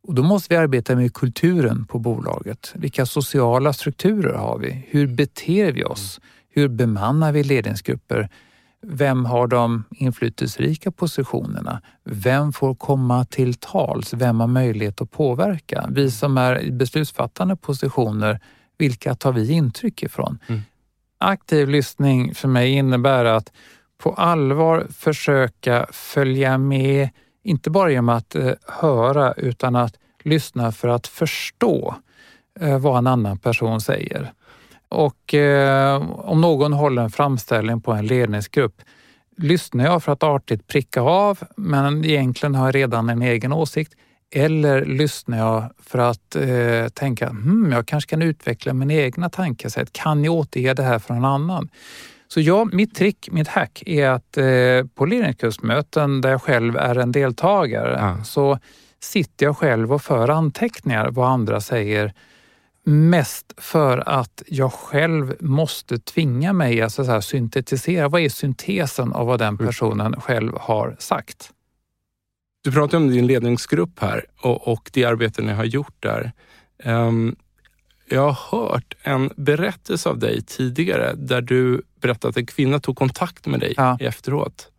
Och 0.07 0.15
då 0.15 0.23
måste 0.23 0.53
vi 0.53 0.57
arbeta 0.57 0.95
med 0.95 1.13
kulturen 1.13 1.85
på 1.85 1.99
bolaget. 1.99 2.71
Vilka 2.75 3.05
sociala 3.05 3.73
strukturer 3.73 4.33
har 4.33 4.57
vi? 4.59 4.85
Hur 4.89 5.07
beter 5.07 5.71
vi 5.71 5.83
oss? 5.83 6.19
Hur 6.49 6.67
bemannar 6.67 7.31
vi 7.31 7.43
ledningsgrupper? 7.43 8.29
Vem 8.87 9.25
har 9.25 9.47
de 9.47 9.83
inflytelserika 9.91 10.91
positionerna? 10.91 11.81
Vem 12.03 12.53
får 12.53 12.75
komma 12.75 13.25
till 13.25 13.53
tals? 13.53 14.13
Vem 14.13 14.39
har 14.39 14.47
möjlighet 14.47 15.01
att 15.01 15.11
påverka? 15.11 15.89
Vi 15.91 16.11
som 16.11 16.37
är 16.37 16.61
i 16.61 16.71
beslutsfattande 16.71 17.55
positioner, 17.55 18.39
vilka 18.77 19.15
tar 19.15 19.31
vi 19.31 19.51
intryck 19.51 20.03
ifrån? 20.03 20.39
Mm. 20.47 20.61
Aktiv 21.17 21.69
lyssning 21.69 22.35
för 22.35 22.47
mig 22.47 22.71
innebär 22.71 23.25
att 23.25 23.51
på 23.97 24.13
allvar 24.13 24.87
försöka 24.93 25.87
följa 25.91 26.57
med, 26.57 27.09
inte 27.43 27.69
bara 27.69 27.91
genom 27.91 28.09
att 28.09 28.35
eh, 28.35 28.51
höra 28.67 29.33
utan 29.33 29.75
att 29.75 29.95
lyssna 30.23 30.71
för 30.71 30.87
att 30.87 31.07
förstå 31.07 31.95
eh, 32.59 32.79
vad 32.79 32.97
en 32.97 33.07
annan 33.07 33.37
person 33.37 33.81
säger. 33.81 34.33
Och 34.89 35.33
eh, 35.33 36.11
om 36.11 36.41
någon 36.41 36.73
håller 36.73 37.01
en 37.01 37.09
framställning 37.09 37.81
på 37.81 37.91
en 37.91 38.05
ledningsgrupp 38.05 38.81
lyssnar 39.37 39.85
jag 39.85 40.03
för 40.03 40.11
att 40.11 40.23
artigt 40.23 40.67
pricka 40.67 41.01
av, 41.01 41.39
men 41.57 42.05
egentligen 42.05 42.55
har 42.55 42.65
jag 42.65 42.75
redan 42.75 43.09
en 43.09 43.21
egen 43.21 43.53
åsikt. 43.53 43.93
Eller 44.37 44.85
lyssnar 44.85 45.37
jag 45.37 45.69
för 45.79 45.99
att 45.99 46.35
eh, 46.35 46.87
tänka, 46.93 47.29
hmm, 47.29 47.71
jag 47.71 47.87
kanske 47.87 48.09
kan 48.09 48.21
utveckla 48.21 48.73
mina 48.73 48.93
egna 48.93 49.29
tankesätt. 49.29 49.93
Kan 49.93 50.23
jag 50.23 50.33
återge 50.33 50.73
det 50.73 50.83
här 50.83 50.99
för 50.99 51.13
någon 51.13 51.25
annan? 51.25 51.69
Så 52.27 52.41
ja, 52.41 52.65
mitt 52.65 52.95
trick, 52.95 53.29
mitt 53.31 53.47
hack 53.47 53.83
är 53.85 54.09
att 54.09 54.37
eh, 54.37 54.87
på 54.95 55.05
ledningskursmöten 55.05 56.21
där 56.21 56.31
jag 56.31 56.41
själv 56.41 56.77
är 56.77 56.95
en 56.95 57.11
deltagare 57.11 57.97
ja. 57.99 58.23
så 58.23 58.59
sitter 58.99 59.45
jag 59.45 59.57
själv 59.57 59.93
och 59.93 60.01
för 60.01 60.29
anteckningar 60.29 61.09
vad 61.11 61.29
andra 61.29 61.61
säger 61.61 62.13
Mest 62.87 63.53
för 63.57 64.09
att 64.09 64.43
jag 64.47 64.73
själv 64.73 65.35
måste 65.39 65.99
tvinga 65.99 66.53
mig 66.53 66.81
att 66.81 66.93
så 66.93 67.03
här, 67.03 67.21
syntetisera. 67.21 68.07
Vad 68.07 68.21
är 68.21 68.29
syntesen 68.29 69.13
av 69.13 69.27
vad 69.27 69.39
den 69.39 69.47
mm. 69.53 69.65
personen 69.65 70.21
själv 70.21 70.53
har 70.59 70.95
sagt? 70.99 71.51
Du 72.65 72.71
pratar 72.71 72.97
om 72.97 73.09
din 73.11 73.27
ledningsgrupp 73.27 73.99
här 73.99 74.25
och, 74.41 74.67
och 74.67 74.89
det 74.93 75.05
arbete 75.05 75.41
ni 75.41 75.53
har 75.53 75.63
gjort 75.63 75.95
där. 75.99 76.31
Um, 76.83 77.35
jag 78.09 78.31
har 78.31 78.59
hört 78.59 78.95
en 79.01 79.29
berättelse 79.35 80.09
av 80.09 80.19
dig 80.19 80.41
tidigare 80.41 81.13
där 81.15 81.41
du 81.41 81.81
berättade 82.01 82.29
att 82.29 82.37
en 82.37 82.45
kvinna 82.45 82.79
tog 82.79 82.97
kontakt 82.97 83.47
med 83.47 83.59
dig 83.59 83.73
ja. 83.77 83.97
efteråt. 83.99 84.71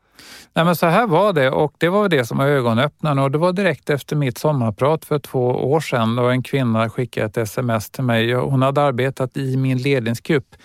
Nej, 0.53 0.65
men 0.65 0.77
så 0.77 0.87
här 0.87 1.07
var 1.07 1.33
det 1.33 1.51
och 1.51 1.75
det 1.79 1.89
var 1.89 2.09
det 2.09 2.25
som 2.25 2.39
var 2.39 2.47
ögonöppnaren 2.47 3.19
och 3.19 3.31
det 3.31 3.39
var 3.39 3.53
direkt 3.53 3.91
efter 3.91 4.17
mitt 4.17 4.39
sommarprat 4.39 5.05
för 5.05 5.19
två 5.19 5.49
år 5.73 5.81
sedan 5.81 6.17
då 6.17 6.29
en 6.29 6.43
kvinna 6.43 6.91
skickade 6.91 7.27
ett 7.27 7.37
sms 7.37 7.91
till 7.91 8.05
mig. 8.05 8.33
Hon 8.33 8.63
hade 8.63 8.83
arbetat 8.83 9.37
i 9.37 9.57
min 9.57 9.79
ledningsgrupp 9.79 10.57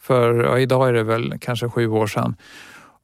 för, 0.00 0.44
ja, 0.44 0.58
idag 0.58 0.88
är 0.88 0.92
det 0.92 1.02
väl 1.02 1.34
kanske 1.40 1.68
sju 1.68 1.88
år 1.88 2.06
sedan. 2.06 2.36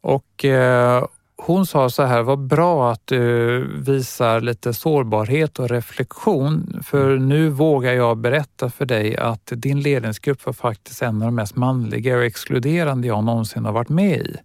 Och 0.00 0.44
eh, 0.44 1.04
hon 1.42 1.66
sa 1.66 1.90
så 1.90 2.02
här, 2.02 2.22
vad 2.22 2.38
bra 2.38 2.92
att 2.92 3.06
du 3.06 3.64
visar 3.78 4.40
lite 4.40 4.74
sårbarhet 4.74 5.58
och 5.58 5.68
reflektion 5.68 6.80
för 6.82 7.18
nu 7.18 7.48
vågar 7.48 7.92
jag 7.92 8.16
berätta 8.16 8.70
för 8.70 8.86
dig 8.86 9.16
att 9.16 9.52
din 9.56 9.80
ledningsgrupp 9.80 10.46
var 10.46 10.52
faktiskt 10.52 11.02
en 11.02 11.16
av 11.16 11.28
de 11.28 11.34
mest 11.34 11.56
manliga 11.56 12.16
och 12.16 12.24
exkluderande 12.24 13.08
jag 13.08 13.24
någonsin 13.24 13.64
har 13.64 13.72
varit 13.72 13.88
med 13.88 14.18
i. 14.18 14.36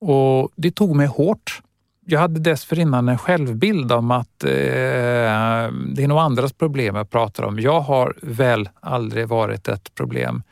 Och 0.00 0.50
det 0.56 0.70
tog 0.70 0.96
mig 0.96 1.06
hårt. 1.06 1.62
Jag 2.06 2.20
hade 2.20 2.40
dessförinnan 2.40 3.08
en 3.08 3.18
självbild 3.18 3.92
om 3.92 4.10
att 4.10 4.44
eh, 4.44 4.50
det 4.50 6.02
är 6.02 6.08
nog 6.08 6.18
andras 6.18 6.52
problem 6.52 6.96
jag 6.96 7.10
pratar 7.10 7.44
om. 7.44 7.60
Jag 7.60 7.80
har 7.80 8.14
väl 8.22 8.68
aldrig 8.80 9.28
varit 9.28 9.68
ett 9.68 9.94
problem. 9.94 10.42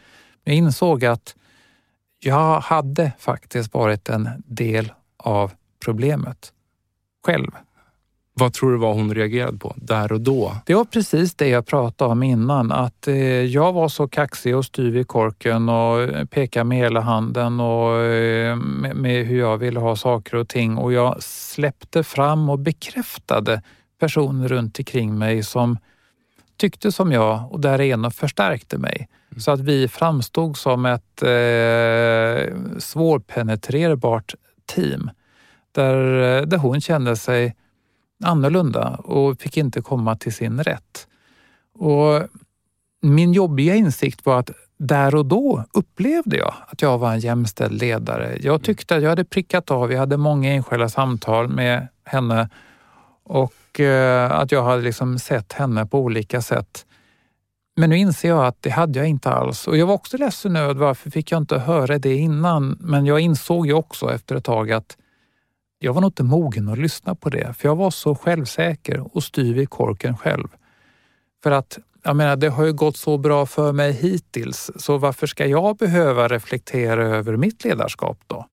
Jag 0.44 0.54
insåg 0.56 1.04
att 1.04 1.34
jag 2.20 2.60
hade 2.60 3.12
faktiskt 3.18 3.74
varit 3.74 4.08
en 4.08 4.28
del 4.46 4.92
av 5.22 5.52
problemet 5.84 6.52
själv. 7.26 7.50
Vad 8.34 8.52
tror 8.52 8.72
du 8.72 8.78
var 8.78 8.94
hon 8.94 9.14
reagerade 9.14 9.58
på 9.58 9.74
där 9.76 10.12
och 10.12 10.20
då? 10.20 10.56
Det 10.66 10.74
var 10.74 10.84
precis 10.84 11.34
det 11.34 11.48
jag 11.48 11.66
pratade 11.66 12.10
om 12.12 12.22
innan, 12.22 12.72
att 12.72 13.08
eh, 13.08 13.16
jag 13.42 13.72
var 13.72 13.88
så 13.88 14.08
kaxig 14.08 14.56
och 14.56 14.64
styv 14.64 14.96
i 14.96 15.04
korken 15.04 15.68
och 15.68 16.30
pekade 16.30 16.64
med 16.64 16.78
hela 16.78 17.00
handen 17.00 17.60
och 17.60 18.00
eh, 18.00 18.56
med, 18.56 18.96
med, 18.96 19.26
hur 19.26 19.38
jag 19.38 19.58
ville 19.58 19.80
ha 19.80 19.96
saker 19.96 20.36
och 20.36 20.48
ting 20.48 20.76
och 20.76 20.92
jag 20.92 21.22
släppte 21.22 22.04
fram 22.04 22.50
och 22.50 22.58
bekräftade 22.58 23.62
personer 24.00 24.48
runt 24.48 24.78
omkring 24.78 25.18
mig 25.18 25.42
som 25.42 25.78
tyckte 26.56 26.92
som 26.92 27.12
jag 27.12 27.52
och 27.52 27.60
därigenom 27.60 28.10
förstärkte 28.10 28.78
mig. 28.78 29.08
Mm. 29.30 29.40
Så 29.40 29.50
att 29.50 29.60
vi 29.60 29.88
framstod 29.88 30.56
som 30.56 30.86
ett 30.86 31.22
eh, 31.22 32.56
svårpenetrerbart 32.78 34.34
team 34.66 35.10
där, 35.72 36.22
eh, 36.22 36.46
där 36.46 36.58
hon 36.58 36.80
kände 36.80 37.16
sig 37.16 37.56
annorlunda 38.24 38.88
och 38.88 39.40
fick 39.40 39.56
inte 39.56 39.82
komma 39.82 40.16
till 40.16 40.34
sin 40.34 40.62
rätt. 40.62 41.06
Och 41.74 42.22
min 43.02 43.32
jobbiga 43.32 43.74
insikt 43.74 44.26
var 44.26 44.38
att 44.38 44.50
där 44.78 45.14
och 45.14 45.26
då 45.26 45.64
upplevde 45.72 46.36
jag 46.36 46.54
att 46.66 46.82
jag 46.82 46.98
var 46.98 47.12
en 47.12 47.20
jämställd 47.20 47.80
ledare. 47.80 48.36
Jag 48.40 48.62
tyckte 48.62 48.96
att 48.96 49.02
jag 49.02 49.08
hade 49.08 49.24
prickat 49.24 49.70
av, 49.70 49.92
jag 49.92 49.98
hade 49.98 50.16
många 50.16 50.52
enskilda 50.52 50.88
samtal 50.88 51.48
med 51.48 51.88
henne 52.04 52.48
och 53.24 53.80
eh, 53.80 54.32
att 54.32 54.52
jag 54.52 54.64
hade 54.64 54.82
liksom 54.82 55.18
sett 55.18 55.52
henne 55.52 55.86
på 55.86 55.98
olika 55.98 56.42
sätt. 56.42 56.86
Men 57.76 57.90
nu 57.90 57.98
inser 57.98 58.28
jag 58.28 58.46
att 58.46 58.56
det 58.62 58.70
hade 58.70 58.98
jag 58.98 59.08
inte 59.08 59.30
alls 59.30 59.68
och 59.68 59.76
jag 59.76 59.86
var 59.86 59.94
också 59.94 60.16
ledsen 60.16 60.56
över 60.56 60.74
varför 60.74 61.10
fick 61.10 61.32
jag 61.32 61.42
inte 61.42 61.58
höra 61.58 61.98
det 61.98 62.14
innan. 62.14 62.76
Men 62.80 63.06
jag 63.06 63.20
insåg 63.20 63.66
ju 63.66 63.72
också 63.72 64.14
efter 64.14 64.36
ett 64.36 64.44
tag 64.44 64.72
att 64.72 64.96
jag 65.78 65.92
var 65.92 66.00
nog 66.00 66.08
inte 66.08 66.22
mogen 66.22 66.68
att 66.68 66.78
lyssna 66.78 67.14
på 67.14 67.30
det, 67.30 67.54
för 67.54 67.68
jag 67.68 67.76
var 67.76 67.90
så 67.90 68.14
självsäker 68.14 69.16
och 69.16 69.22
styv 69.22 69.58
i 69.58 69.66
korken 69.66 70.16
själv. 70.16 70.48
För 71.42 71.50
att 71.50 71.78
jag 72.02 72.16
menar, 72.16 72.36
det 72.36 72.48
har 72.48 72.64
ju 72.64 72.72
gått 72.72 72.96
så 72.96 73.18
bra 73.18 73.46
för 73.46 73.72
mig 73.72 73.92
hittills, 73.92 74.70
så 74.76 74.98
varför 74.98 75.26
ska 75.26 75.46
jag 75.46 75.76
behöva 75.76 76.28
reflektera 76.28 77.04
över 77.04 77.36
mitt 77.36 77.64
ledarskap 77.64 78.18
då? 78.26 78.46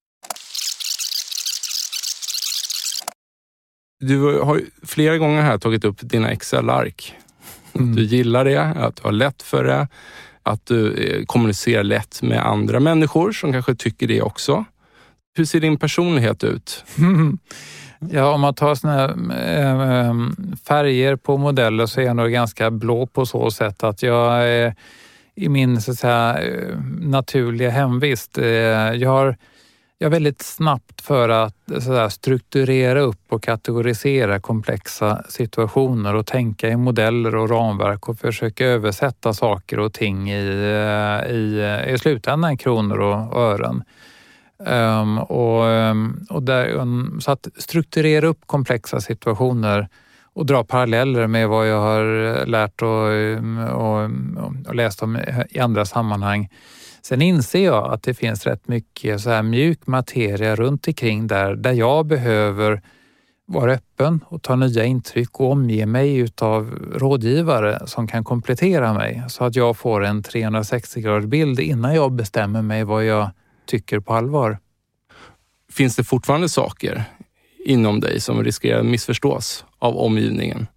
Du 3.99 4.39
har 4.41 4.61
flera 4.83 5.17
gånger 5.17 5.41
här 5.41 5.57
tagit 5.57 5.85
upp 5.85 5.97
dina 6.01 6.31
Excel-ark. 6.31 7.15
Mm. 7.79 7.95
Du 7.95 8.03
gillar 8.03 8.45
det, 8.45 8.61
att 8.61 8.95
du 8.95 9.03
har 9.03 9.11
lätt 9.11 9.41
för 9.41 9.63
det, 9.63 9.87
att 10.43 10.65
du 10.65 10.93
eh, 10.93 11.25
kommunicerar 11.25 11.83
lätt 11.83 12.21
med 12.21 12.45
andra 12.45 12.79
människor 12.79 13.31
som 13.31 13.53
kanske 13.53 13.75
tycker 13.75 14.07
det 14.07 14.21
också. 14.21 14.65
Hur 15.37 15.45
ser 15.45 15.59
din 15.59 15.77
personlighet 15.77 16.43
ut? 16.43 16.83
Ja, 18.11 18.33
om 18.33 18.41
man 18.41 18.53
tar 18.53 18.75
såna 18.75 18.93
här, 18.93 19.09
äh, 19.09 20.13
färger 20.67 21.15
på 21.15 21.37
modeller 21.37 21.85
så 21.85 22.01
är 22.01 22.05
jag 22.05 22.15
nog 22.15 22.31
ganska 22.31 22.71
blå 22.71 23.07
på 23.07 23.25
så 23.25 23.51
sätt 23.51 23.83
att 23.83 24.03
jag 24.03 24.47
är 24.47 24.75
i 25.35 25.49
min 25.49 25.81
så 25.81 25.91
att 25.91 25.99
säga, 25.99 26.39
eh, 26.39 26.77
naturliga 26.99 27.69
hemvist. 27.69 28.37
Eh, 28.37 28.45
jag 28.45 29.09
har 29.09 29.37
Ja, 30.01 30.09
väldigt 30.09 30.41
snabbt 30.41 31.01
för 31.01 31.29
att 31.29 31.55
så 31.81 32.09
strukturera 32.09 32.99
upp 32.99 33.21
och 33.29 33.43
kategorisera 33.43 34.39
komplexa 34.39 35.23
situationer 35.29 36.15
och 36.15 36.25
tänka 36.25 36.69
i 36.69 36.75
modeller 36.75 37.35
och 37.35 37.49
ramverk 37.49 38.09
och 38.09 38.19
försöka 38.19 38.65
översätta 38.65 39.33
saker 39.33 39.79
och 39.79 39.93
ting 39.93 40.31
i, 40.31 40.47
eh, 40.47 41.31
i, 41.31 41.59
eh, 41.59 41.93
i 41.93 41.97
slutändan 41.97 42.57
kronor 42.57 42.99
och 42.99 43.41
ören. 43.41 43.83
Um, 44.57 45.19
och, 45.19 45.67
ehm, 45.67 46.25
och 46.29 46.43
där, 46.43 46.69
um, 46.69 47.19
så 47.21 47.31
att 47.31 47.47
strukturera 47.57 48.27
upp 48.27 48.41
komplexa 48.45 49.01
situationer 49.01 49.87
och 50.33 50.45
dra 50.45 50.63
paralleller 50.63 51.27
med 51.27 51.49
vad 51.49 51.67
jag 51.67 51.81
har 51.81 52.37
eh, 52.37 52.47
lärt 52.47 52.81
och, 52.81 53.07
um, 53.07 53.57
och, 53.57 53.99
um, 53.99 54.65
och 54.67 54.75
läst 54.75 55.03
om 55.03 55.17
i 55.49 55.59
andra 55.59 55.85
sammanhang. 55.85 56.49
Sen 57.01 57.21
inser 57.21 57.65
jag 57.65 57.93
att 57.93 58.03
det 58.03 58.13
finns 58.13 58.45
rätt 58.45 58.67
mycket 58.67 59.21
så 59.21 59.29
här 59.29 59.43
mjuk 59.43 59.87
materia 59.87 60.55
runt 60.55 60.87
omkring 60.87 61.27
där, 61.27 61.55
där 61.55 61.73
jag 61.73 62.05
behöver 62.05 62.81
vara 63.45 63.73
öppen 63.73 64.23
och 64.27 64.41
ta 64.41 64.55
nya 64.55 64.85
intryck 64.85 65.39
och 65.39 65.51
omge 65.51 65.85
mig 65.85 66.17
utav 66.17 66.71
rådgivare 66.93 67.87
som 67.87 68.07
kan 68.07 68.23
komplettera 68.23 68.93
mig 68.93 69.23
så 69.27 69.43
att 69.43 69.55
jag 69.55 69.77
får 69.77 70.05
en 70.05 70.23
360 70.23 71.01
graders 71.01 71.25
bild 71.25 71.59
innan 71.59 71.95
jag 71.95 72.11
bestämmer 72.11 72.61
mig 72.61 72.83
vad 72.83 73.05
jag 73.05 73.29
tycker 73.65 73.99
på 73.99 74.13
allvar. 74.13 74.57
Finns 75.71 75.95
det 75.95 76.03
fortfarande 76.03 76.49
saker 76.49 77.03
inom 77.65 77.99
dig 77.99 78.19
som 78.19 78.43
riskerar 78.43 78.79
att 78.79 78.85
missförstås 78.85 79.65
av 79.79 79.97
omgivningen? 79.97 80.67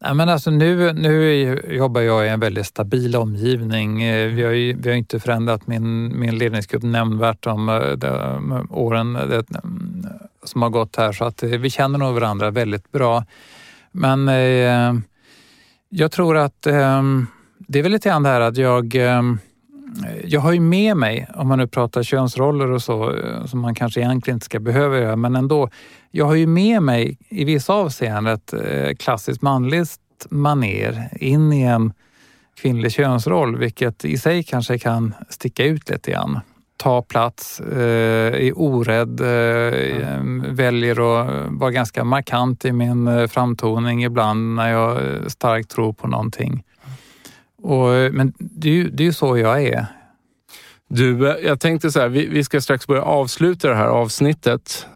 Nej, 0.00 0.14
men 0.14 0.28
alltså 0.28 0.50
nu, 0.50 0.92
nu 0.92 1.62
jobbar 1.68 2.00
jag 2.00 2.26
i 2.26 2.28
en 2.28 2.40
väldigt 2.40 2.66
stabil 2.66 3.16
omgivning. 3.16 4.02
Eh, 4.02 4.28
vi 4.28 4.42
har, 4.42 4.52
ju, 4.52 4.76
vi 4.80 4.88
har 4.90 4.96
inte 4.96 5.20
förändrat 5.20 5.66
min, 5.66 6.18
min 6.20 6.38
ledningsgrupp 6.38 6.82
nämnvärt 6.82 7.46
eh, 7.46 7.54
de, 7.54 7.96
de 7.98 8.66
åren 8.70 9.16
eh, 9.16 9.26
det, 9.26 9.44
som 10.44 10.62
har 10.62 10.70
gått 10.70 10.96
här 10.96 11.12
så 11.12 11.24
att 11.24 11.42
vi 11.42 11.70
känner 11.70 11.98
nog 11.98 12.14
varandra 12.14 12.50
väldigt 12.50 12.92
bra. 12.92 13.24
Men 13.92 14.28
eh, 14.28 14.94
jag 15.88 16.12
tror 16.12 16.36
att 16.36 16.66
eh, 16.66 17.02
det 17.58 17.78
är 17.78 17.82
väl 17.82 17.92
lite 17.92 18.08
grann 18.08 18.22
det 18.22 18.28
här 18.28 18.40
att 18.40 18.56
jag 18.56 18.94
eh, 18.94 19.22
jag 20.24 20.40
har 20.40 20.52
ju 20.52 20.60
med 20.60 20.96
mig, 20.96 21.28
om 21.34 21.48
man 21.48 21.58
nu 21.58 21.66
pratar 21.66 22.02
könsroller 22.02 22.70
och 22.70 22.82
så, 22.82 23.16
eh, 23.16 23.44
som 23.44 23.60
man 23.60 23.74
kanske 23.74 24.00
egentligen 24.00 24.36
inte 24.36 24.44
ska 24.44 24.60
behöva 24.60 24.98
göra, 24.98 25.16
men 25.16 25.36
ändå. 25.36 25.68
Jag 26.10 26.24
har 26.24 26.34
ju 26.34 26.46
med 26.46 26.82
mig 26.82 27.18
i 27.28 27.44
vissa 27.44 27.72
avseenden 27.72 28.34
ett 28.34 28.52
eh, 28.52 28.94
klassiskt 28.98 29.42
manligt 29.42 29.98
maner 30.30 31.08
in 31.20 31.52
i 31.52 31.62
en 31.62 31.92
kvinnlig 32.60 32.92
könsroll, 32.92 33.56
vilket 33.56 34.04
i 34.04 34.18
sig 34.18 34.42
kanske 34.42 34.78
kan 34.78 35.14
sticka 35.28 35.64
ut 35.64 35.90
lite 35.90 36.10
grann. 36.10 36.40
Ta 36.76 37.02
plats, 37.02 37.60
eh, 37.60 38.46
är 38.46 38.52
orädd, 38.58 39.20
eh, 39.20 40.16
mm. 40.16 40.54
väljer 40.54 40.92
att 40.92 41.50
vara 41.50 41.70
ganska 41.70 42.04
markant 42.04 42.64
i 42.64 42.72
min 42.72 43.08
eh, 43.08 43.26
framtoning 43.26 44.04
ibland 44.04 44.54
när 44.54 44.72
jag 44.72 45.00
starkt 45.30 45.70
tror 45.70 45.92
på 45.92 46.08
någonting. 46.08 46.64
Och, 47.62 48.14
men 48.14 48.32
det 48.38 48.68
är, 48.68 48.72
ju, 48.72 48.90
det 48.90 49.02
är 49.02 49.04
ju 49.04 49.12
så 49.12 49.38
jag 49.38 49.62
är. 49.62 49.86
Du, 50.88 51.38
jag 51.44 51.60
tänkte 51.60 51.90
så 51.90 52.00
här, 52.00 52.08
vi, 52.08 52.26
vi 52.26 52.44
ska 52.44 52.60
strax 52.60 52.86
börja 52.86 53.02
avsluta 53.02 53.68
det 53.68 53.74
här 53.74 53.86
avsnittet. 53.86 54.86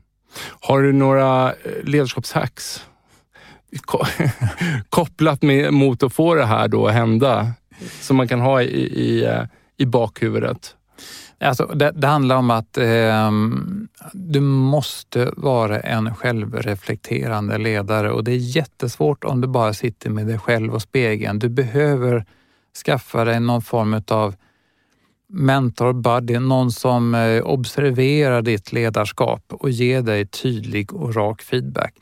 Har 0.61 0.83
du 0.83 0.93
några 0.93 1.55
ledarskapshacks? 1.83 2.87
kopplat 4.89 5.43
med, 5.43 5.73
mot 5.73 6.03
att 6.03 6.13
få 6.13 6.35
det 6.35 6.47
här 6.47 6.69
då 6.69 6.87
att 6.87 6.95
hända 6.95 7.53
som 8.01 8.17
man 8.17 8.29
kan 8.29 8.41
ha 8.41 8.63
i, 8.63 8.83
i, 8.83 9.39
i 9.77 9.87
bakhuvudet? 9.87 10.77
Alltså, 11.41 11.67
det, 11.67 11.91
det 11.91 12.07
handlar 12.07 12.37
om 12.37 12.51
att 12.51 12.79
eh, 12.79 13.31
du 14.13 14.41
måste 14.41 15.33
vara 15.37 15.81
en 15.81 16.15
självreflekterande 16.15 17.59
ledare 17.59 18.13
och 18.13 18.25
det 18.25 18.33
är 18.33 18.57
jättesvårt 18.57 19.25
om 19.25 19.41
du 19.41 19.49
bara 19.49 19.73
sitter 19.73 20.11
med 20.11 20.27
dig 20.27 20.39
själv 20.39 20.75
och 20.75 20.83
spegeln. 20.83 21.39
Du 21.39 21.49
behöver 21.49 22.25
skaffa 22.77 23.25
dig 23.25 23.41
någon 23.41 23.63
form 23.63 24.03
av 24.09 24.35
mentor, 25.33 25.93
buddy, 25.93 26.39
någon 26.39 26.73
som 26.73 27.15
eh, 27.15 27.43
observerar 27.43 28.43
ditt 28.43 28.73
ledarskap 28.73 29.45
och 29.49 29.71
ger 29.71 30.03
dig 30.03 30.27
tydlig 30.27 30.95
och 30.95 31.15
rak 31.15 31.43
feedback. 31.43 31.95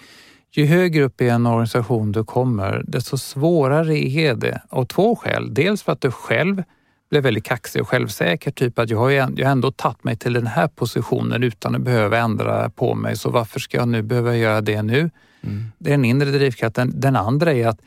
Ju 0.53 0.67
högre 0.67 1.03
upp 1.03 1.21
i 1.21 1.29
en 1.29 1.47
organisation 1.47 2.13
du 2.13 2.25
kommer, 2.25 2.85
desto 2.87 3.19
svårare 3.19 3.99
är 3.99 4.35
det 4.35 4.63
av 4.69 4.85
två 4.85 5.17
skäl. 5.17 5.55
Dels 5.55 5.83
för 5.83 5.93
att 5.93 6.01
du 6.01 6.11
själv 6.11 6.63
blir 7.11 7.21
väldigt 7.21 7.45
kaxig 7.45 7.83
och 7.83 7.89
självsäker, 7.89 8.51
typ 8.51 8.79
att 8.79 8.91
jag 8.91 8.99
har, 8.99 9.11
jag 9.11 9.27
har 9.27 9.53
ändå 9.53 9.71
tagit 9.71 10.05
mig 10.05 10.17
till 10.17 10.33
den 10.33 10.47
här 10.47 10.69
positionen 10.69 11.43
utan 11.43 11.75
att 11.75 11.81
behöva 11.81 12.19
ändra 12.19 12.71
på 12.71 12.95
mig, 12.95 13.17
så 13.17 13.31
varför 13.31 13.61
ska 13.61 13.77
jag 13.77 13.89
nu 13.89 14.03
behöva 14.03 14.37
göra 14.37 14.61
det 14.61 14.83
nu? 14.83 15.11
Mm. 15.43 15.73
Det 15.79 15.91
är 15.91 15.93
den 15.93 16.05
inre 16.05 16.31
drivkraften. 16.31 16.93
Den 16.95 17.17
andra 17.17 17.53
är 17.53 17.67
att 17.67 17.81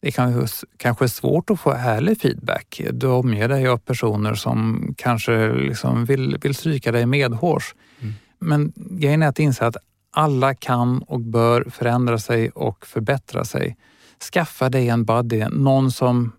det 0.00 0.10
kan 0.10 0.46
kanske 0.76 1.04
är 1.04 1.08
svårt 1.08 1.50
att 1.50 1.60
få 1.60 1.70
ärlig 1.70 2.20
feedback. 2.20 2.80
Du 2.92 3.06
omger 3.06 3.48
dig 3.48 3.68
av 3.68 3.78
personer 3.78 4.34
som 4.34 4.88
kanske 4.96 5.52
liksom 5.52 6.04
vill, 6.04 6.38
vill 6.42 6.54
stryka 6.54 6.92
dig 6.92 7.06
medhårs. 7.06 7.74
Mm. 8.00 8.14
Men 8.38 8.72
grejen 8.76 9.22
är 9.22 9.28
att 9.28 9.38
inse 9.38 9.66
att 9.66 9.76
alla 10.10 10.54
kan 10.54 11.02
och 11.02 11.20
bör 11.20 11.64
förändra 11.70 12.18
sig 12.18 12.50
och 12.50 12.86
förbättra 12.86 13.44
sig. 13.44 13.76
Skaffa 14.32 14.68
dig 14.68 14.88
en 14.88 15.04
buddy, 15.04 15.44
någon 15.50 15.90
som 15.90 16.32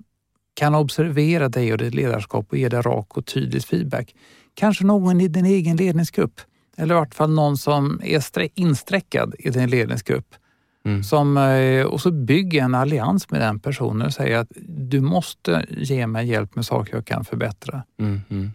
kan 0.54 0.76
observera 0.76 1.50
dig 1.50 1.72
och 1.72 1.78
ditt 1.78 1.94
ledarskap 1.94 2.46
och 2.50 2.58
ge 2.58 2.70
dig 2.70 2.82
rak 2.82 3.18
och 3.18 3.26
tydlig 3.26 3.64
feedback. 3.64 4.16
Kanske 4.54 4.86
någon 4.86 5.22
i 5.22 5.28
din 5.28 5.46
egen 5.46 5.78
ledningsgrupp 5.78 6.42
eller 6.78 6.96
i 6.96 6.98
vart 6.98 7.16
fall 7.16 7.34
någon 7.34 7.58
som 7.58 8.02
är 8.04 8.50
insträckad 8.56 9.36
i 9.40 9.50
din 9.50 9.70
ledningsgrupp. 9.70 10.36
Mm. 10.86 11.04
Som, 11.04 11.38
eh, 11.38 11.86
och 11.86 12.02
så 12.02 12.12
bygg 12.12 12.56
en 12.56 12.76
allians 12.76 13.30
med 13.30 13.42
den 13.42 13.60
personen 13.60 14.08
och 14.08 14.14
säger 14.14 14.38
att 14.38 14.52
du 14.68 15.02
måste 15.02 15.66
ge 15.70 16.08
mig 16.08 16.28
hjälp 16.28 16.56
med 16.56 16.66
saker 16.66 16.96
jag 16.96 17.06
kan 17.06 17.26
förbättra. 17.26 17.84
Mm, 18.00 18.22
mm. 18.30 18.52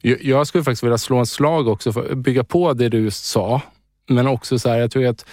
Jag 0.00 0.46
skulle 0.46 0.64
faktiskt 0.64 0.82
vilja 0.82 0.98
slå 0.98 1.18
en 1.18 1.26
slag 1.26 1.68
också 1.68 1.92
för 1.92 2.12
att 2.12 2.18
bygga 2.18 2.44
på 2.44 2.72
det 2.72 2.88
du 2.88 3.10
sa. 3.10 3.60
Men 4.08 4.26
också 4.26 4.58
så 4.58 4.68
här, 4.68 4.78
jag 4.78 4.90
tror 4.90 5.06
att 5.06 5.26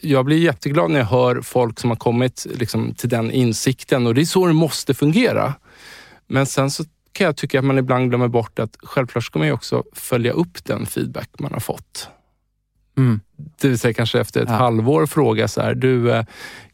jag 0.00 0.24
blir 0.24 0.38
jätteglad 0.38 0.90
när 0.90 0.98
jag 0.98 1.06
hör 1.06 1.40
folk 1.40 1.80
som 1.80 1.90
har 1.90 1.96
kommit 1.96 2.46
liksom, 2.54 2.94
till 2.94 3.08
den 3.08 3.30
insikten 3.30 4.06
och 4.06 4.14
det 4.14 4.20
är 4.20 4.24
så 4.24 4.46
det 4.46 4.52
måste 4.52 4.94
fungera. 4.94 5.54
Men 6.26 6.46
sen 6.46 6.70
så 6.70 6.84
kan 7.12 7.24
jag 7.24 7.36
tycka 7.36 7.58
att 7.58 7.64
man 7.64 7.78
ibland 7.78 8.08
glömmer 8.08 8.28
bort 8.28 8.58
att 8.58 8.76
självklart 8.82 9.24
ska 9.24 9.38
man 9.38 9.48
ju 9.48 9.54
också 9.54 9.84
följa 9.92 10.32
upp 10.32 10.64
den 10.64 10.86
feedback 10.86 11.28
man 11.38 11.52
har 11.52 11.60
fått. 11.60 12.08
Mm. 12.96 13.20
Det 13.60 13.68
vill 13.68 13.78
säga 13.78 13.94
kanske 13.94 14.20
efter 14.20 14.42
ett 14.42 14.48
ja. 14.48 14.54
halvår 14.54 15.06
fråga 15.06 15.48
så 15.48 15.60
här, 15.60 15.74
du 15.74 16.12
eh, 16.12 16.24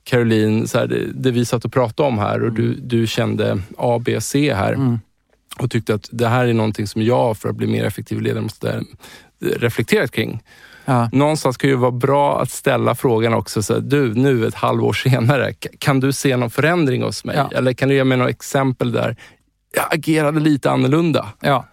Caroline, 0.04 0.68
så 0.68 0.78
här, 0.78 0.86
det, 0.86 1.06
det 1.14 1.30
vi 1.30 1.44
satt 1.44 1.64
och 1.64 1.72
pratade 1.72 2.08
om 2.08 2.18
här 2.18 2.40
och 2.42 2.48
mm. 2.48 2.54
du, 2.54 2.74
du 2.74 3.06
kände 3.06 3.58
A, 3.78 4.00
B, 4.04 4.20
C 4.20 4.54
här 4.54 4.72
mm. 4.72 5.00
och 5.58 5.70
tyckte 5.70 5.94
att 5.94 6.08
det 6.12 6.28
här 6.28 6.46
är 6.46 6.52
någonting 6.52 6.86
som 6.86 7.02
jag 7.02 7.36
för 7.36 7.48
att 7.48 7.56
bli 7.56 7.66
mer 7.66 7.84
effektiv 7.84 8.20
ledare 8.20 8.42
måste 8.42 8.84
reflektera 9.40 10.08
kring. 10.08 10.42
Ja. 10.84 11.08
Någonstans 11.12 11.56
kan 11.56 11.70
det 11.70 11.76
vara 11.76 11.90
bra 11.90 12.42
att 12.42 12.50
ställa 12.50 12.94
frågan 12.94 13.34
också, 13.34 13.62
så 13.62 13.74
här, 13.74 13.80
du 13.80 14.14
nu 14.14 14.46
ett 14.46 14.54
halvår 14.54 14.92
senare, 14.92 15.52
kan 15.78 16.00
du 16.00 16.12
se 16.12 16.36
någon 16.36 16.50
förändring 16.50 17.02
hos 17.02 17.24
mig? 17.24 17.36
Ja. 17.36 17.50
Eller 17.54 17.72
kan 17.72 17.88
du 17.88 17.94
ge 17.94 18.04
mig 18.04 18.18
några 18.18 18.30
exempel 18.30 18.92
där 18.92 19.16
agerade 19.78 20.40
lite 20.40 20.70
annorlunda. 20.70 21.28
Ja, 21.40 21.64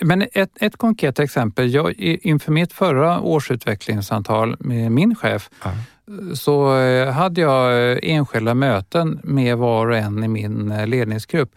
men 0.00 0.26
ett, 0.32 0.50
ett 0.60 0.76
konkret 0.76 1.18
exempel. 1.18 1.74
Jag, 1.74 1.92
inför 1.98 2.52
mitt 2.52 2.72
förra 2.72 3.20
årsutvecklingssamtal 3.20 4.56
med 4.58 4.92
min 4.92 5.14
chef 5.14 5.50
ja. 5.64 5.70
så 6.34 6.78
eh, 6.78 7.12
hade 7.12 7.40
jag 7.40 7.92
eh, 7.92 7.98
enskilda 8.02 8.54
möten 8.54 9.20
med 9.24 9.58
var 9.58 9.88
och 9.88 9.96
en 9.96 10.24
i 10.24 10.28
min 10.28 10.70
eh, 10.70 10.86
ledningsgrupp 10.86 11.50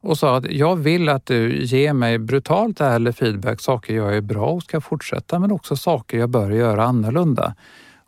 och 0.00 0.18
sa 0.18 0.36
att 0.36 0.50
jag 0.50 0.76
vill 0.76 1.08
att 1.08 1.26
du 1.26 1.64
ger 1.64 1.92
mig 1.92 2.18
brutalt 2.18 2.80
ärlig 2.80 3.16
feedback, 3.16 3.60
saker 3.60 3.96
jag 3.96 4.16
är 4.16 4.20
bra 4.20 4.46
och 4.46 4.62
ska 4.62 4.80
fortsätta, 4.80 5.38
men 5.38 5.52
också 5.52 5.76
saker 5.76 6.18
jag 6.18 6.30
bör 6.30 6.50
göra 6.50 6.84
annorlunda. 6.84 7.54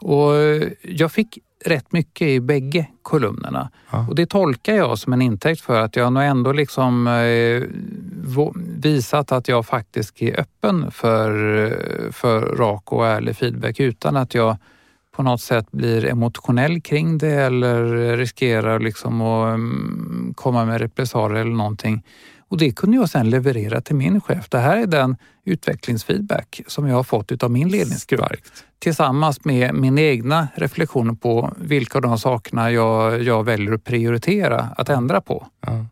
Och 0.00 0.32
jag 0.82 1.12
fick 1.12 1.38
rätt 1.64 1.92
mycket 1.92 2.28
i 2.28 2.40
bägge 2.40 2.86
kolumnerna. 3.02 3.70
Ja. 3.90 4.06
Och 4.08 4.14
det 4.14 4.26
tolkar 4.26 4.74
jag 4.74 4.98
som 4.98 5.12
en 5.12 5.22
intäkt 5.22 5.60
för 5.60 5.80
att 5.80 5.96
jag 5.96 6.12
nog 6.12 6.22
ändå 6.22 6.52
liksom 6.52 7.06
eh, 7.06 7.62
visat 8.82 9.32
att 9.32 9.48
jag 9.48 9.66
faktiskt 9.66 10.22
är 10.22 10.40
öppen 10.40 10.90
för, 10.90 12.12
för 12.12 12.40
rak 12.40 12.92
och 12.92 13.06
ärlig 13.06 13.36
feedback 13.36 13.80
utan 13.80 14.16
att 14.16 14.34
jag 14.34 14.56
på 15.16 15.22
något 15.22 15.40
sätt 15.40 15.70
blir 15.70 16.04
emotionell 16.04 16.80
kring 16.80 17.18
det 17.18 17.32
eller 17.32 18.16
riskerar 18.16 18.80
liksom 18.80 19.20
att 19.20 19.54
mm, 19.54 20.34
komma 20.36 20.64
med 20.64 20.80
repressalier 20.80 21.40
eller 21.40 21.56
någonting. 21.56 22.02
Och 22.48 22.58
det 22.58 22.70
kunde 22.70 22.96
jag 22.96 23.08
sedan 23.08 23.30
leverera 23.30 23.80
till 23.80 23.96
min 23.96 24.20
chef. 24.20 24.48
Det 24.48 24.58
här 24.58 24.76
är 24.76 24.86
den 24.86 25.16
utvecklingsfeedback 25.44 26.60
som 26.66 26.88
jag 26.88 26.96
har 26.96 27.02
fått 27.02 27.42
av 27.42 27.50
min 27.50 27.68
ledningsgrupp. 27.68 28.24
Starkt. 28.24 28.64
Tillsammans 28.78 29.44
med 29.44 29.74
min 29.74 29.98
egna 29.98 30.48
reflektioner 30.54 31.14
på 31.14 31.52
vilka 31.56 31.98
av 31.98 32.02
de 32.02 32.18
sakerna 32.18 32.70
jag, 32.70 33.22
jag 33.22 33.44
väljer 33.44 33.72
att 33.72 33.84
prioritera 33.84 34.68
att 34.76 34.88
ändra 34.88 35.20
på. 35.20 35.46
Ja. 35.66 35.86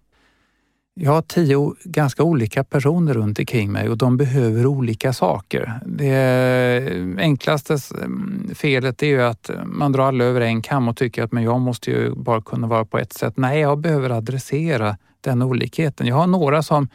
Jag 1.00 1.12
har 1.12 1.22
tio 1.22 1.74
ganska 1.84 2.22
olika 2.22 2.64
personer 2.64 3.14
runt 3.14 3.38
omkring 3.38 3.72
mig 3.72 3.88
och 3.88 3.98
de 3.98 4.16
behöver 4.16 4.66
olika 4.66 5.12
saker. 5.12 5.80
Det 5.86 7.18
enklaste 7.18 7.78
mm, 8.02 8.50
felet 8.54 9.02
är 9.02 9.06
ju 9.06 9.22
att 9.22 9.50
man 9.64 9.92
drar 9.92 10.06
alla 10.06 10.24
över 10.24 10.40
en 10.40 10.62
kam 10.62 10.88
och 10.88 10.96
tycker 10.96 11.22
att 11.22 11.32
men 11.32 11.42
jag 11.42 11.60
måste 11.60 11.90
ju 11.90 12.14
bara 12.14 12.42
kunna 12.42 12.66
vara 12.66 12.84
på 12.84 12.98
ett 12.98 13.12
sätt. 13.12 13.34
Nej, 13.36 13.60
jag 13.60 13.78
behöver 13.78 14.10
adressera 14.10 14.96
den 15.30 15.42
olikheten. 15.42 16.06
Jag 16.06 16.16
har 16.16 16.26
några 16.26 16.62
som 16.62 16.88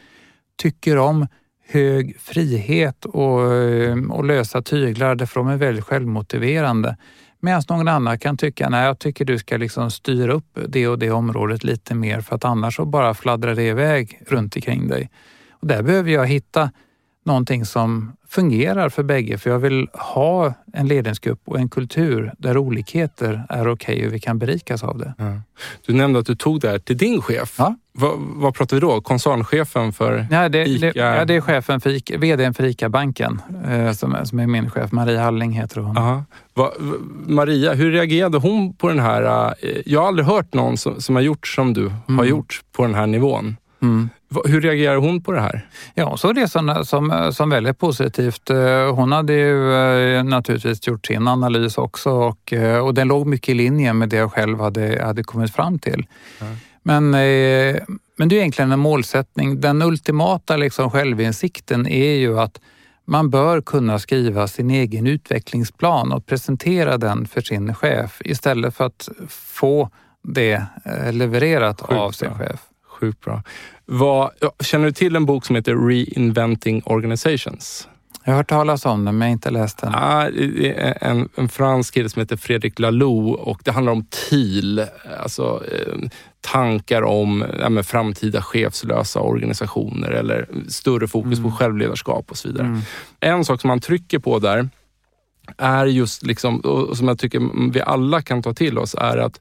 tycker 0.57 0.97
om 0.97 1.27
hög 1.67 2.19
frihet 2.19 3.05
och, 3.05 3.53
eh, 3.53 3.97
och 4.09 4.25
lösa 4.25 4.61
tyglar 4.61 5.15
därför 5.15 5.39
de 5.39 5.47
är 5.47 5.57
väldigt 5.57 5.85
självmotiverande. 5.85 6.97
Medan 7.39 7.61
någon 7.69 7.87
annan 7.87 8.19
kan 8.19 8.37
tycka, 8.37 8.69
nej 8.69 8.85
jag 8.85 8.99
tycker 8.99 9.25
du 9.25 9.37
ska 9.37 9.57
liksom 9.57 9.91
styra 9.91 10.33
upp 10.33 10.59
det 10.67 10.87
och 10.87 10.99
det 10.99 11.11
området 11.11 11.63
lite 11.63 11.95
mer 11.95 12.21
för 12.21 12.35
att 12.35 12.45
annars 12.45 12.75
så 12.75 12.85
bara 12.85 13.13
fladdrar 13.13 13.55
det 13.55 13.63
iväg 13.63 14.21
runt 14.27 14.55
omkring 14.55 14.87
dig. 14.87 15.09
Och 15.51 15.67
där 15.67 15.83
behöver 15.83 16.11
jag 16.11 16.27
hitta 16.27 16.71
någonting 17.25 17.65
som 17.65 18.13
fungerar 18.27 18.89
för 18.89 19.03
bägge 19.03 19.37
för 19.37 19.49
jag 19.49 19.59
vill 19.59 19.87
ha 19.93 20.53
en 20.73 20.87
ledningsgrupp 20.87 21.41
och 21.45 21.59
en 21.59 21.69
kultur 21.69 22.31
där 22.37 22.57
olikheter 22.57 23.43
är 23.49 23.67
okej 23.67 23.95
okay 23.95 24.07
och 24.07 24.13
vi 24.13 24.19
kan 24.19 24.39
berikas 24.39 24.83
av 24.83 24.97
det. 24.97 25.13
Ja. 25.17 25.41
Du 25.85 25.93
nämnde 25.93 26.19
att 26.19 26.25
du 26.25 26.35
tog 26.35 26.59
det 26.59 26.69
här 26.69 26.79
till 26.79 26.97
din 26.97 27.21
chef. 27.21 27.55
Ja. 27.57 27.75
Vad, 27.93 28.11
vad 28.17 28.55
pratar 28.55 28.77
vi 28.77 28.81
då? 28.81 29.01
Koncernchefen 29.01 29.93
för 29.93 30.27
ja, 30.31 30.49
det, 30.49 30.65
ICA? 30.65 30.85
Det, 30.85 30.99
ja, 30.99 31.25
det 31.25 31.35
är 31.35 31.41
chefen 31.41 31.81
för 31.81 31.89
ICA, 31.89 32.17
VDn 32.17 32.53
för 32.53 32.63
ICA-banken 32.63 33.41
eh, 33.67 33.91
som, 33.91 34.17
som 34.23 34.39
är 34.39 34.47
min 34.47 34.69
chef. 34.69 34.91
Maria 34.91 35.23
Halling 35.23 35.51
heter 35.51 35.81
hon. 35.81 35.97
Aha. 35.97 36.23
Va, 36.53 36.71
Maria, 37.27 37.73
hur 37.73 37.91
reagerade 37.91 38.37
hon 38.37 38.73
på 38.73 38.87
den 38.87 38.99
här... 38.99 39.53
Eh, 39.61 39.69
jag 39.85 39.99
har 39.99 40.07
aldrig 40.07 40.25
hört 40.25 40.53
någon 40.53 40.77
som, 40.77 41.01
som 41.01 41.15
har 41.15 41.21
gjort 41.21 41.47
som 41.47 41.73
du 41.73 41.85
mm. 41.85 42.17
har 42.17 42.25
gjort 42.25 42.61
på 42.71 42.83
den 42.85 42.95
här 42.95 43.07
nivån. 43.07 43.55
Mm. 43.81 44.09
Hur 44.45 44.61
reagerar 44.61 44.95
hon 44.95 45.23
på 45.23 45.31
det 45.31 45.41
här? 45.41 45.67
Ja, 45.93 46.17
så 46.17 46.33
det 46.33 46.47
som, 46.47 46.85
som, 46.85 47.31
som 47.33 47.49
väldigt 47.49 47.79
positivt. 47.79 48.49
Eh, 48.49 48.95
hon 48.95 49.11
hade 49.11 49.33
ju 49.33 49.73
eh, 49.73 50.23
naturligtvis 50.23 50.87
gjort 50.87 51.05
sin 51.05 51.27
analys 51.27 51.77
också 51.77 52.09
och, 52.09 52.53
eh, 52.53 52.77
och 52.77 52.93
den 52.93 53.07
låg 53.07 53.27
mycket 53.27 53.49
i 53.49 53.53
linje 53.53 53.93
med 53.93 54.09
det 54.09 54.15
jag 54.15 54.31
själv 54.31 54.59
hade, 54.59 55.03
hade 55.03 55.23
kommit 55.23 55.53
fram 55.53 55.79
till. 55.79 56.05
Mm. 56.41 56.55
Men, 56.83 57.11
men 58.17 58.29
det 58.29 58.35
är 58.35 58.39
egentligen 58.39 58.71
en 58.71 58.79
målsättning. 58.79 59.61
Den 59.61 59.81
ultimata 59.81 60.57
liksom 60.57 60.91
självinsikten 60.91 61.87
är 61.87 62.15
ju 62.15 62.39
att 62.39 62.59
man 63.05 63.29
bör 63.29 63.61
kunna 63.61 63.99
skriva 63.99 64.47
sin 64.47 64.71
egen 64.71 65.07
utvecklingsplan 65.07 66.11
och 66.11 66.25
presentera 66.25 66.97
den 66.97 67.27
för 67.27 67.41
sin 67.41 67.75
chef 67.75 68.21
istället 68.25 68.75
för 68.75 68.85
att 68.85 69.09
få 69.29 69.89
det 70.23 70.65
levererat 71.11 71.81
Sjukt 71.81 71.99
av 71.99 72.11
sin 72.11 72.33
chef. 72.33 72.70
Sjukt 73.01 73.21
bra. 73.25 73.43
Vad, 73.85 74.31
känner 74.59 74.85
du 74.85 74.91
till 74.91 75.15
en 75.15 75.25
bok 75.25 75.45
som 75.45 75.55
heter 75.55 75.87
Reinventing 75.87 76.81
Organizations? 76.85 77.87
Jag 78.23 78.31
har 78.31 78.37
hört 78.37 78.49
talas 78.49 78.85
om 78.85 79.05
den, 79.05 79.17
men 79.17 79.27
jag 79.27 79.29
har 79.29 79.33
inte 79.33 79.49
läst 79.49 79.77
den. 79.77 79.95
Ah, 79.95 80.27
en, 81.01 81.29
en 81.35 81.49
fransk 81.49 81.93
kille 81.93 82.09
som 82.09 82.19
heter 82.19 82.37
Fredrik 82.37 82.79
Laloux 82.79 83.41
och 83.41 83.61
det 83.63 83.71
handlar 83.71 83.93
om 83.93 84.05
TIL, 84.29 84.85
alltså 85.23 85.63
eh, 85.71 86.09
tankar 86.41 87.01
om 87.01 87.45
ja, 87.59 87.83
framtida 87.83 88.41
chefslösa 88.41 89.19
organisationer 89.19 90.09
eller 90.09 90.47
större 90.67 91.07
fokus 91.07 91.39
mm. 91.39 91.51
på 91.51 91.57
självledarskap 91.57 92.31
och 92.31 92.37
så 92.37 92.47
vidare. 92.47 92.67
Mm. 92.67 92.81
En 93.19 93.45
sak 93.45 93.61
som 93.61 93.67
man 93.67 93.79
trycker 93.79 94.19
på 94.19 94.39
där 94.39 94.69
är 95.57 95.85
just, 95.85 96.23
liksom, 96.23 96.59
och 96.59 96.97
som 96.97 97.07
jag 97.07 97.19
tycker 97.19 97.71
vi 97.71 97.81
alla 97.81 98.21
kan 98.21 98.43
ta 98.43 98.53
till 98.53 98.77
oss, 98.77 98.95
är 98.95 99.17
att 99.17 99.39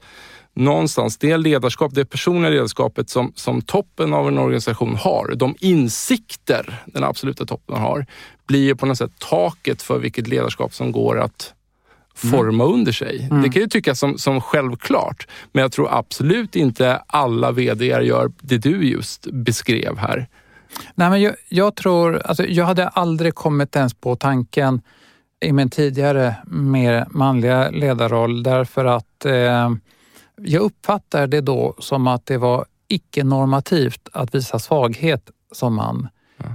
någonstans 0.53 1.17
det 1.17 1.37
ledarskap, 1.37 1.93
det 1.93 2.05
personliga 2.05 2.51
ledarskapet 2.51 3.09
som, 3.09 3.33
som 3.35 3.61
toppen 3.61 4.13
av 4.13 4.27
en 4.27 4.37
organisation 4.37 4.95
har, 4.95 5.35
de 5.35 5.55
insikter 5.59 6.83
den 6.85 7.03
absoluta 7.03 7.45
toppen 7.45 7.75
har, 7.75 8.05
blir 8.47 8.75
på 8.75 8.85
något 8.85 8.97
sätt 8.97 9.11
taket 9.19 9.81
för 9.81 9.99
vilket 9.99 10.27
ledarskap 10.27 10.73
som 10.73 10.91
går 10.91 11.19
att 11.19 11.53
forma 12.15 12.63
mm. 12.63 12.73
under 12.73 12.91
sig. 12.91 13.27
Mm. 13.31 13.41
Det 13.41 13.49
kan 13.49 13.61
ju 13.61 13.67
tyckas 13.67 13.99
som, 13.99 14.17
som 14.17 14.41
självklart, 14.41 15.27
men 15.51 15.61
jag 15.61 15.71
tror 15.71 15.87
absolut 15.91 16.55
inte 16.55 17.01
alla 17.07 17.51
VD 17.51 17.85
gör 17.85 18.31
det 18.41 18.57
du 18.57 18.89
just 18.89 19.27
beskrev 19.31 19.97
här. 19.97 20.27
Nej, 20.95 21.09
men 21.09 21.21
jag, 21.21 21.35
jag 21.49 21.75
tror, 21.75 22.21
alltså, 22.25 22.45
jag 22.45 22.65
hade 22.65 22.87
aldrig 22.87 23.35
kommit 23.35 23.75
ens 23.75 23.93
på 23.93 24.15
tanken 24.15 24.81
i 25.45 25.51
min 25.51 25.69
tidigare 25.69 26.35
mer 26.45 27.05
manliga 27.09 27.69
ledarroll 27.69 28.43
därför 28.43 28.85
att 28.85 29.25
eh, 29.25 29.71
jag 30.43 30.61
uppfattar 30.61 31.27
det 31.27 31.41
då 31.41 31.75
som 31.79 32.07
att 32.07 32.25
det 32.25 32.37
var 32.37 32.65
icke-normativt 32.87 34.09
att 34.13 34.35
visa 34.35 34.59
svaghet 34.59 35.29
som 35.51 35.75
man. 35.75 36.07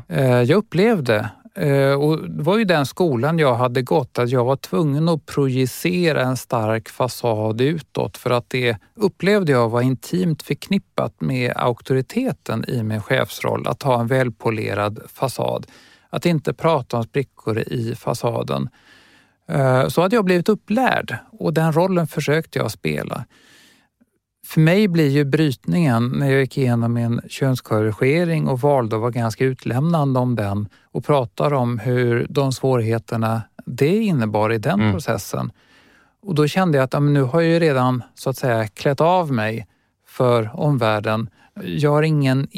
Mm. 0.08 0.46
Jag 0.46 0.58
upplevde, 0.58 1.30
eh, 1.54 1.92
och 1.92 2.30
det 2.30 2.42
var 2.42 2.58
ju 2.58 2.64
den 2.64 2.86
skolan 2.86 3.38
jag 3.38 3.54
hade 3.54 3.82
gått, 3.82 4.18
att 4.18 4.30
jag 4.30 4.44
var 4.44 4.56
tvungen 4.56 5.08
att 5.08 5.26
projicera 5.26 6.22
en 6.22 6.36
stark 6.36 6.88
fasad 6.88 7.60
utåt 7.60 8.16
för 8.16 8.30
att 8.30 8.50
det 8.50 8.76
upplevde 8.94 9.52
jag 9.52 9.68
var 9.68 9.82
intimt 9.82 10.42
förknippat 10.42 11.20
med 11.20 11.52
auktoriteten 11.56 12.64
i 12.68 12.82
min 12.82 13.02
chefsroll, 13.02 13.66
att 13.66 13.82
ha 13.82 14.00
en 14.00 14.06
välpolerad 14.06 15.00
fasad. 15.14 15.66
Att 16.10 16.26
inte 16.26 16.52
prata 16.52 16.96
om 16.96 17.04
sprickor 17.04 17.58
i 17.58 17.94
fasaden. 17.94 18.68
Eh, 19.48 19.88
så 19.88 20.02
hade 20.02 20.16
jag 20.16 20.24
blivit 20.24 20.48
upplärd 20.48 21.16
och 21.30 21.54
den 21.54 21.72
rollen 21.72 22.06
försökte 22.06 22.58
jag 22.58 22.70
spela. 22.70 23.24
För 24.46 24.60
mig 24.60 24.88
blir 24.88 25.08
ju 25.08 25.24
brytningen 25.24 26.08
när 26.08 26.30
jag 26.30 26.40
gick 26.40 26.58
igenom 26.58 26.92
min 26.92 27.20
könskorrigering 27.28 28.48
och 28.48 28.60
valde 28.60 28.96
att 28.96 29.00
vara 29.00 29.10
ganska 29.10 29.44
utlämnande 29.44 30.20
om 30.20 30.36
den 30.36 30.68
och 30.84 31.04
pratar 31.04 31.52
om 31.54 31.78
hur 31.78 32.26
de 32.30 32.52
svårigheterna 32.52 33.42
det 33.66 33.96
innebar 33.96 34.52
i 34.52 34.58
den 34.58 34.80
mm. 34.80 34.92
processen. 34.92 35.52
Och 36.22 36.34
då 36.34 36.46
kände 36.46 36.78
jag 36.78 36.84
att 36.84 36.92
ja, 36.92 37.00
nu 37.00 37.22
har 37.22 37.40
jag 37.40 37.50
ju 37.50 37.58
redan 37.58 38.02
så 38.14 38.30
att 38.30 38.36
säga 38.36 38.68
klätt 38.68 39.00
av 39.00 39.32
mig 39.32 39.66
för 40.08 40.50
omvärlden. 40.54 41.30
Jag 41.64 41.90
har 41.90 42.02
ingen 42.02 42.48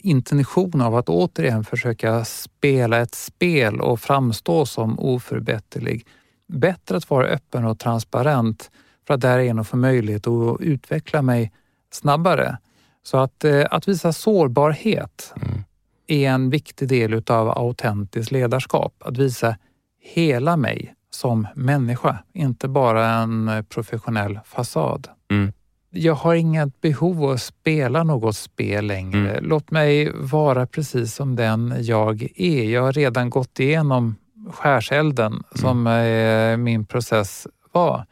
intention 0.00 0.80
av 0.80 0.96
att 0.96 1.08
återigen 1.08 1.64
försöka 1.64 2.24
spela 2.24 2.98
ett 2.98 3.14
spel 3.14 3.80
och 3.80 4.00
framstå 4.00 4.66
som 4.66 4.98
oförbätterlig. 4.98 6.06
Bättre 6.48 6.96
att 6.96 7.10
vara 7.10 7.26
öppen 7.26 7.64
och 7.64 7.78
transparent 7.78 8.70
för 9.06 9.14
att 9.14 9.20
därigenom 9.20 9.64
få 9.64 9.76
möjlighet 9.76 10.26
att 10.26 10.60
utveckla 10.60 11.22
mig 11.22 11.52
snabbare. 11.92 12.58
Så 13.02 13.18
att, 13.18 13.44
eh, 13.44 13.64
att 13.70 13.88
visa 13.88 14.12
sårbarhet 14.12 15.34
mm. 15.36 15.64
är 16.06 16.28
en 16.28 16.50
viktig 16.50 16.88
del 16.88 17.14
utav 17.14 17.48
autentiskt 17.48 18.32
ledarskap. 18.32 18.94
Att 18.98 19.16
visa 19.16 19.56
hela 20.00 20.56
mig 20.56 20.94
som 21.10 21.46
människa, 21.54 22.18
inte 22.32 22.68
bara 22.68 23.08
en 23.08 23.64
professionell 23.68 24.40
fasad. 24.44 25.08
Mm. 25.30 25.52
Jag 25.90 26.14
har 26.14 26.34
inget 26.34 26.80
behov 26.80 27.24
av 27.24 27.30
att 27.30 27.42
spela 27.42 28.04
något 28.04 28.36
spel 28.36 28.86
längre. 28.86 29.30
Mm. 29.30 29.44
Låt 29.44 29.70
mig 29.70 30.12
vara 30.14 30.66
precis 30.66 31.14
som 31.14 31.36
den 31.36 31.74
jag 31.80 32.28
är. 32.36 32.64
Jag 32.64 32.82
har 32.82 32.92
redan 32.92 33.30
gått 33.30 33.60
igenom 33.60 34.16
skärselden 34.50 35.32
mm. 35.32 35.44
som 35.54 35.86
eh, 35.86 36.56
min 36.56 36.84
process 36.84 37.46
var 37.72 38.06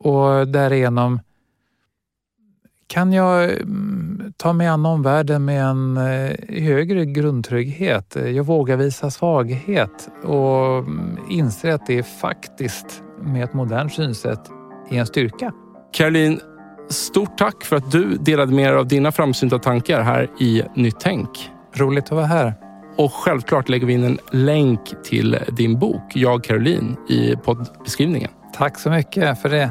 och 0.00 0.48
därigenom 0.48 1.20
kan 2.86 3.12
jag 3.12 3.44
mm, 3.44 4.32
ta 4.36 4.52
mig 4.52 4.66
an 4.66 4.86
omvärlden 4.86 5.44
med 5.44 5.64
en 5.64 5.96
eh, 5.96 6.62
högre 6.62 7.06
grundtrygghet. 7.06 8.16
Jag 8.34 8.44
vågar 8.44 8.76
visa 8.76 9.10
svaghet 9.10 10.08
och 10.22 10.78
mm, 10.78 11.18
inser 11.30 11.70
att 11.70 11.86
det 11.86 12.02
faktiskt 12.02 13.02
med 13.22 13.44
ett 13.44 13.52
modernt 13.52 13.92
synsätt 13.92 14.50
är 14.90 14.98
en 14.98 15.06
styrka. 15.06 15.52
Caroline, 15.92 16.40
stort 16.88 17.38
tack 17.38 17.64
för 17.64 17.76
att 17.76 17.90
du 17.90 18.16
delade 18.16 18.52
med 18.52 18.72
dig 18.72 18.78
av 18.78 18.88
dina 18.88 19.12
framsynta 19.12 19.58
tankar 19.58 20.02
här 20.02 20.30
i 20.40 20.62
Nytt 20.74 21.00
Tänk. 21.00 21.50
Roligt 21.74 22.04
att 22.04 22.10
vara 22.10 22.26
här. 22.26 22.54
Och 22.96 23.12
självklart 23.12 23.68
lägger 23.68 23.86
vi 23.86 23.92
in 23.92 24.04
en 24.04 24.18
länk 24.30 24.80
till 25.04 25.38
din 25.52 25.78
bok, 25.78 26.02
Jag 26.14 26.44
Caroline, 26.44 26.96
i 27.08 27.36
poddbeskrivningen. 27.36 28.30
Tack 28.56 28.78
så 28.78 28.90
mycket 28.90 29.42
för 29.42 29.48
det. 29.48 29.70